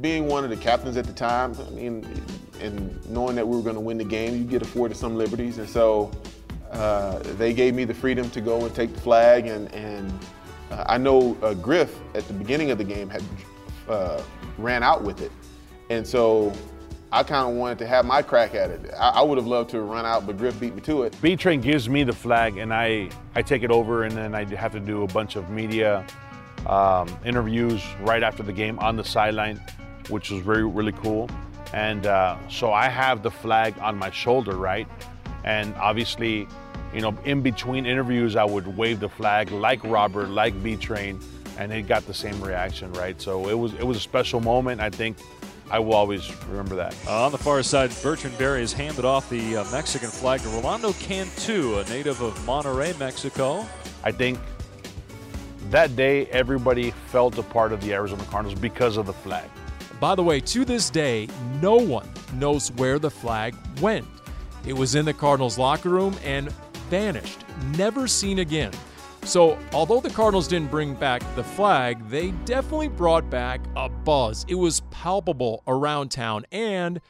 being 0.00 0.26
one 0.26 0.42
of 0.42 0.50
the 0.50 0.56
captains 0.56 0.96
at 0.96 1.04
the 1.04 1.12
time, 1.12 1.54
I 1.64 1.70
mean, 1.70 2.04
and 2.60 3.04
knowing 3.10 3.36
that 3.36 3.46
we 3.46 3.56
were 3.56 3.62
going 3.62 3.74
to 3.74 3.80
win 3.80 3.98
the 3.98 4.04
game, 4.04 4.36
you 4.36 4.44
get 4.44 4.62
afforded 4.62 4.96
some 4.96 5.16
liberties. 5.16 5.58
And 5.58 5.68
so 5.68 6.10
uh, 6.70 7.18
they 7.20 7.52
gave 7.52 7.74
me 7.74 7.84
the 7.84 7.94
freedom 7.94 8.30
to 8.30 8.40
go 8.40 8.64
and 8.64 8.74
take 8.74 8.92
the 8.94 9.00
flag. 9.00 9.46
And, 9.46 9.72
and 9.72 10.12
uh, 10.70 10.84
I 10.86 10.98
know 10.98 11.36
uh, 11.42 11.54
Griff 11.54 11.98
at 12.14 12.26
the 12.26 12.34
beginning 12.34 12.70
of 12.70 12.78
the 12.78 12.84
game 12.84 13.08
had 13.08 13.22
uh, 13.88 14.22
ran 14.58 14.82
out 14.82 15.02
with 15.02 15.20
it. 15.20 15.32
And 15.90 16.06
so 16.06 16.52
I 17.12 17.22
kind 17.22 17.48
of 17.48 17.56
wanted 17.56 17.78
to 17.78 17.86
have 17.86 18.04
my 18.04 18.20
crack 18.20 18.54
at 18.54 18.70
it. 18.70 18.90
I, 18.98 19.10
I 19.10 19.22
would 19.22 19.38
have 19.38 19.46
loved 19.46 19.70
to 19.70 19.80
run 19.80 20.04
out, 20.04 20.26
but 20.26 20.36
Griff 20.38 20.58
beat 20.58 20.74
me 20.74 20.80
to 20.82 21.04
it. 21.04 21.16
B 21.22 21.36
Train 21.36 21.60
gives 21.60 21.88
me 21.88 22.02
the 22.04 22.12
flag, 22.12 22.56
and 22.56 22.74
I, 22.74 23.10
I 23.34 23.42
take 23.42 23.62
it 23.62 23.70
over, 23.70 24.04
and 24.04 24.16
then 24.16 24.34
I 24.34 24.44
have 24.56 24.72
to 24.72 24.80
do 24.80 25.04
a 25.04 25.06
bunch 25.06 25.36
of 25.36 25.48
media 25.48 26.04
um, 26.66 27.08
interviews 27.24 27.82
right 28.00 28.22
after 28.22 28.42
the 28.42 28.52
game 28.52 28.78
on 28.80 28.96
the 28.96 29.04
sideline, 29.04 29.62
which 30.08 30.30
was 30.30 30.42
very, 30.42 30.64
really 30.64 30.92
cool. 30.92 31.30
And 31.72 32.06
uh, 32.06 32.36
so 32.48 32.72
I 32.72 32.88
have 32.88 33.22
the 33.22 33.30
flag 33.30 33.74
on 33.80 33.96
my 33.96 34.10
shoulder, 34.10 34.56
right? 34.56 34.86
And 35.44 35.74
obviously, 35.76 36.48
you 36.94 37.00
know, 37.00 37.16
in 37.24 37.42
between 37.42 37.86
interviews, 37.86 38.36
I 38.36 38.44
would 38.44 38.66
wave 38.76 39.00
the 39.00 39.08
flag 39.08 39.50
like 39.50 39.82
Robert, 39.84 40.28
like 40.28 40.60
B 40.62 40.76
Train, 40.76 41.20
and 41.58 41.72
it 41.72 41.86
got 41.86 42.06
the 42.06 42.14
same 42.14 42.40
reaction, 42.40 42.92
right? 42.94 43.20
So 43.20 43.48
it 43.48 43.54
was 43.54 43.74
it 43.74 43.86
was 43.86 43.96
a 43.96 44.00
special 44.00 44.40
moment. 44.40 44.80
I 44.80 44.90
think 44.90 45.16
I 45.70 45.78
will 45.80 45.94
always 45.94 46.32
remember 46.46 46.76
that. 46.76 46.94
Uh, 47.06 47.24
on 47.24 47.32
the 47.32 47.38
far 47.38 47.62
side, 47.62 47.90
Bertrand 48.02 48.38
Berry 48.38 48.60
has 48.60 48.72
handed 48.72 49.04
off 49.04 49.28
the 49.28 49.56
uh, 49.56 49.64
Mexican 49.72 50.08
flag 50.08 50.40
to 50.40 50.48
Rolando 50.50 50.92
Cantu, 50.94 51.78
a 51.78 51.84
native 51.88 52.20
of 52.20 52.34
Monterrey, 52.40 52.96
Mexico. 52.98 53.66
I 54.04 54.12
think 54.12 54.38
that 55.70 55.96
day 55.96 56.26
everybody 56.26 56.92
felt 57.08 57.36
a 57.38 57.42
part 57.42 57.72
of 57.72 57.80
the 57.80 57.92
Arizona 57.92 58.22
Cardinals 58.30 58.58
because 58.58 58.96
of 58.96 59.06
the 59.06 59.12
flag. 59.12 59.50
By 60.00 60.14
the 60.14 60.22
way, 60.22 60.40
to 60.40 60.64
this 60.64 60.90
day, 60.90 61.28
no 61.60 61.76
one 61.76 62.08
knows 62.34 62.70
where 62.72 62.98
the 62.98 63.10
flag 63.10 63.54
went. 63.80 64.06
It 64.66 64.74
was 64.74 64.94
in 64.94 65.04
the 65.04 65.14
Cardinals' 65.14 65.58
locker 65.58 65.88
room 65.88 66.16
and 66.22 66.50
vanished, 66.90 67.44
never 67.76 68.06
seen 68.06 68.40
again. 68.40 68.72
So, 69.22 69.58
although 69.72 70.00
the 70.00 70.10
Cardinals 70.10 70.46
didn't 70.46 70.70
bring 70.70 70.94
back 70.94 71.22
the 71.34 71.42
flag, 71.42 72.08
they 72.08 72.30
definitely 72.44 72.88
brought 72.88 73.28
back 73.30 73.60
a 73.74 73.88
buzz. 73.88 74.44
It 74.48 74.54
was 74.54 74.80
palpable 74.90 75.62
around 75.66 76.10
town 76.10 76.44
and 76.52 77.00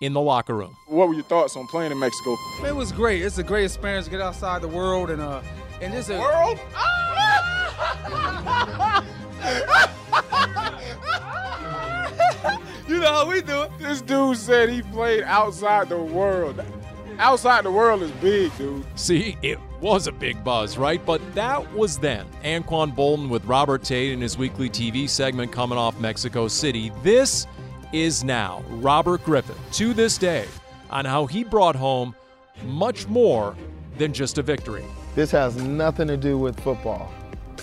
in 0.00 0.12
the 0.12 0.20
locker 0.20 0.54
room. 0.54 0.76
What 0.88 1.08
were 1.08 1.14
your 1.14 1.22
thoughts 1.24 1.56
on 1.56 1.66
playing 1.68 1.92
in 1.92 1.98
Mexico? 1.98 2.36
It 2.66 2.74
was 2.74 2.92
great. 2.92 3.22
It's 3.22 3.38
a 3.38 3.42
great 3.42 3.64
experience 3.64 4.06
to 4.06 4.10
get 4.10 4.20
outside 4.20 4.60
the 4.60 4.68
world 4.68 5.10
and 5.10 5.22
uh 5.22 5.40
and 5.80 5.92
just 5.92 6.10
a 6.10 6.18
world. 6.18 6.58
you 12.88 13.00
know 13.00 13.12
how 13.12 13.28
we 13.28 13.40
do 13.40 13.62
it. 13.62 13.70
This 13.78 14.02
dude 14.02 14.36
said 14.36 14.68
he 14.68 14.82
played 14.82 15.22
outside 15.24 15.88
the 15.88 15.98
world. 15.98 16.62
Outside 17.18 17.64
the 17.64 17.70
world 17.70 18.02
is 18.02 18.10
big, 18.12 18.56
dude. 18.56 18.84
See, 18.96 19.36
it 19.42 19.58
was 19.80 20.06
a 20.06 20.12
big 20.12 20.42
buzz, 20.42 20.78
right? 20.78 21.04
But 21.04 21.20
that 21.34 21.72
was 21.74 21.98
then. 21.98 22.26
Anquan 22.42 22.94
Boldin 22.94 23.28
with 23.28 23.44
Robert 23.44 23.82
Tate 23.82 24.12
in 24.12 24.20
his 24.20 24.38
weekly 24.38 24.68
TV 24.70 25.08
segment 25.08 25.52
coming 25.52 25.78
off 25.78 25.98
Mexico 26.00 26.48
City. 26.48 26.90
This 27.02 27.46
is 27.92 28.24
now 28.24 28.62
Robert 28.68 29.22
Griffith 29.24 29.58
to 29.72 29.92
this 29.92 30.16
day 30.16 30.46
on 30.90 31.04
how 31.04 31.26
he 31.26 31.44
brought 31.44 31.76
home 31.76 32.14
much 32.64 33.06
more 33.08 33.54
than 33.98 34.12
just 34.12 34.38
a 34.38 34.42
victory. 34.42 34.84
This 35.14 35.30
has 35.32 35.56
nothing 35.56 36.08
to 36.08 36.16
do 36.16 36.38
with 36.38 36.58
football. 36.60 37.12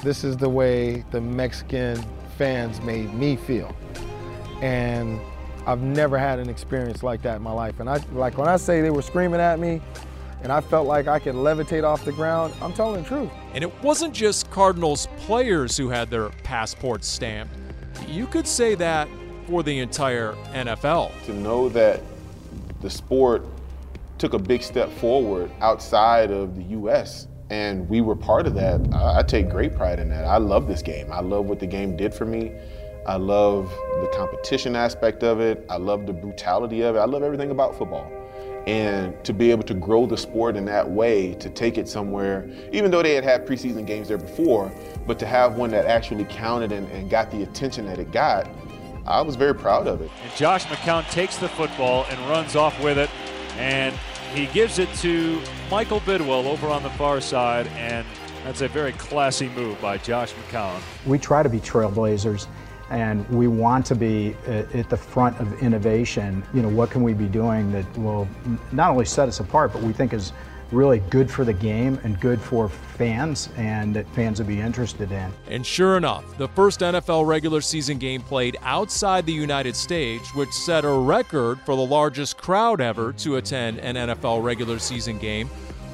This 0.03 0.23
is 0.23 0.37
the 0.37 0.49
way 0.49 1.03
the 1.11 1.19
Mexican 1.19 2.03
fans 2.37 2.79
made 2.81 3.13
me 3.13 3.35
feel. 3.35 3.75
And 4.61 5.19
I've 5.65 5.81
never 5.81 6.17
had 6.17 6.39
an 6.39 6.49
experience 6.49 7.03
like 7.03 7.21
that 7.21 7.37
in 7.37 7.41
my 7.41 7.51
life. 7.51 7.79
And 7.79 7.89
I 7.89 8.01
like 8.13 8.37
when 8.37 8.47
I 8.47 8.57
say 8.57 8.81
they 8.81 8.91
were 8.91 9.01
screaming 9.01 9.39
at 9.39 9.59
me 9.59 9.81
and 10.41 10.51
I 10.51 10.61
felt 10.61 10.87
like 10.87 11.07
I 11.07 11.19
could 11.19 11.35
levitate 11.35 11.83
off 11.83 12.05
the 12.05 12.11
ground, 12.11 12.53
I'm 12.61 12.73
telling 12.73 13.03
the 13.03 13.07
truth. 13.07 13.29
And 13.53 13.63
it 13.63 13.83
wasn't 13.83 14.13
just 14.13 14.49
Cardinals 14.49 15.07
players 15.19 15.75
who 15.75 15.89
had 15.89 16.09
their 16.09 16.29
passports 16.43 17.07
stamped. 17.07 17.53
You 18.07 18.25
could 18.25 18.47
say 18.47 18.75
that 18.75 19.07
for 19.47 19.63
the 19.63 19.79
entire 19.79 20.33
NFL. 20.53 21.11
To 21.25 21.33
know 21.33 21.69
that 21.69 22.01
the 22.81 22.89
sport 22.89 23.45
took 24.17 24.33
a 24.33 24.39
big 24.39 24.61
step 24.63 24.89
forward 24.93 25.51
outside 25.61 26.31
of 26.31 26.55
the 26.55 26.63
U.S. 26.63 27.27
and 27.49 27.87
we 27.89 28.01
were 28.01 28.15
part 28.15 28.47
of 28.47 28.53
that, 28.55 28.81
I, 28.93 29.19
I 29.19 29.23
take 29.23 29.49
great 29.49 29.75
pride 29.75 29.99
in 29.99 30.09
that. 30.09 30.25
I 30.25 30.37
love 30.37 30.67
this 30.67 30.81
game. 30.81 31.11
I 31.11 31.19
love 31.21 31.45
what 31.45 31.59
the 31.59 31.67
game 31.67 31.97
did 31.97 32.13
for 32.13 32.25
me. 32.25 32.53
I 33.05 33.15
love 33.15 33.69
the 34.01 34.11
competition 34.15 34.75
aspect 34.75 35.23
of 35.23 35.39
it. 35.39 35.65
I 35.69 35.77
love 35.77 36.05
the 36.05 36.13
brutality 36.13 36.81
of 36.81 36.95
it. 36.95 36.99
I 36.99 37.05
love 37.05 37.23
everything 37.23 37.51
about 37.51 37.77
football. 37.77 38.11
And 38.67 39.23
to 39.23 39.33
be 39.33 39.51
able 39.51 39.63
to 39.63 39.73
grow 39.73 40.05
the 40.05 40.17
sport 40.17 40.55
in 40.55 40.65
that 40.65 40.87
way, 40.87 41.33
to 41.35 41.49
take 41.49 41.77
it 41.77 41.87
somewhere, 41.87 42.47
even 42.71 42.91
though 42.91 43.01
they 43.01 43.15
had 43.15 43.23
had 43.23 43.47
preseason 43.47 43.85
games 43.87 44.09
there 44.09 44.17
before, 44.17 44.71
but 45.07 45.17
to 45.19 45.25
have 45.25 45.55
one 45.55 45.71
that 45.71 45.85
actually 45.85 46.25
counted 46.25 46.71
and, 46.71 46.87
and 46.91 47.09
got 47.09 47.31
the 47.31 47.41
attention 47.41 47.85
that 47.87 47.99
it 47.99 48.11
got, 48.11 48.47
I 49.07 49.21
was 49.21 49.35
very 49.35 49.55
proud 49.55 49.87
of 49.87 50.01
it. 50.01 50.11
And 50.23 50.31
Josh 50.35 50.65
McCown 50.65 51.09
takes 51.09 51.37
the 51.37 51.49
football 51.49 52.05
and 52.09 52.19
runs 52.29 52.55
off 52.55 52.79
with 52.83 52.97
it, 52.97 53.09
and 53.57 53.95
he 54.35 54.45
gives 54.47 54.77
it 54.77 54.93
to 54.95 55.41
Michael 55.71 56.01
Bidwill 56.01 56.45
over 56.45 56.67
on 56.67 56.83
the 56.83 56.91
far 56.91 57.21
side, 57.21 57.65
and 57.67 58.05
that's 58.43 58.61
a 58.61 58.67
very 58.67 58.91
classy 58.93 59.49
move 59.49 59.81
by 59.81 59.97
Josh 59.97 60.33
McCown. 60.33 60.79
We 61.07 61.17
try 61.17 61.41
to 61.41 61.49
be 61.49 61.59
trailblazers 61.59 62.45
and 62.89 63.27
we 63.29 63.47
want 63.47 63.85
to 63.87 63.95
be 63.95 64.35
uh, 64.47 64.63
at 64.73 64.89
the 64.89 64.97
front 64.97 65.39
of 65.39 65.61
innovation. 65.61 66.43
You 66.53 66.61
know, 66.61 66.69
what 66.69 66.89
can 66.89 67.03
we 67.03 67.13
be 67.13 67.27
doing 67.27 67.71
that 67.71 67.97
will 67.97 68.27
not 68.71 68.91
only 68.91 69.05
set 69.05 69.27
us 69.27 69.39
apart, 69.39 69.73
but 69.73 69.81
we 69.81 69.93
think 69.93 70.13
is 70.13 70.33
really 70.71 70.99
good 71.09 71.29
for 71.29 71.43
the 71.43 71.53
game 71.53 71.99
and 72.03 72.19
good 72.19 72.39
for 72.39 72.69
fans 72.69 73.49
and 73.57 73.95
that 73.95 74.07
fans 74.09 74.39
would 74.39 74.47
be 74.47 74.59
interested 74.59 75.11
in. 75.11 75.31
And 75.47 75.65
sure 75.65 75.97
enough, 75.97 76.37
the 76.37 76.47
first 76.49 76.81
NFL 76.81 77.25
regular 77.25 77.61
season 77.61 77.97
game 77.97 78.21
played 78.21 78.57
outside 78.61 79.25
the 79.25 79.33
United 79.33 79.75
States, 79.75 80.33
which 80.35 80.51
set 80.51 80.85
a 80.85 80.91
record 80.91 81.59
for 81.61 81.75
the 81.75 81.85
largest 81.85 82.37
crowd 82.37 82.81
ever 82.81 83.13
to 83.13 83.37
attend 83.37 83.79
an 83.79 83.95
NFL 83.95 84.43
regular 84.43 84.79
season 84.79 85.17
game, 85.17 85.49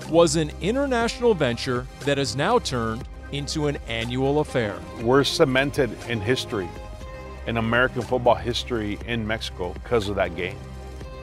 was 0.10 0.36
an 0.36 0.52
international 0.62 1.34
venture 1.34 1.88
that 2.02 2.18
has 2.18 2.36
now 2.36 2.60
turned 2.60 3.08
into 3.32 3.68
an 3.68 3.78
annual 3.88 4.40
affair. 4.40 4.78
We're 5.02 5.24
cemented 5.24 5.90
in 6.08 6.22
history 6.22 6.70
in 7.48 7.58
American 7.58 8.02
football 8.02 8.36
history 8.36 8.98
in 9.06 9.26
Mexico 9.26 9.74
because 9.74 10.10
of 10.10 10.16
that 10.16 10.36
game. 10.36 10.58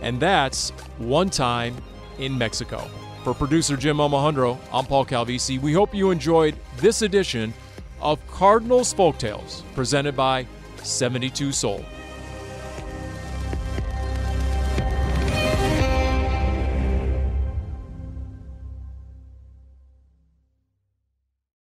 And 0.03 0.19
that's 0.19 0.71
one 0.99 1.31
time 1.31 1.77
in 2.19 2.37
Mexico. 2.37 2.89
For 3.25 3.35
producer 3.35 3.77
Jim 3.77 3.99
Omohundro, 3.99 4.59
I'm 4.73 4.85
Paul 4.85 5.07
Calvisi. 5.07 5.61
We 5.61 5.73
hope 5.73 5.95
you 5.95 6.11
enjoyed 6.11 6.57
this 6.79 7.03
edition 7.03 7.55
of 8.01 8.25
Cardinals 8.27 8.93
Folktales 8.93 9.63
presented 9.75 10.17
by 10.17 10.47
72 10.83 11.53
Soul. 11.53 11.85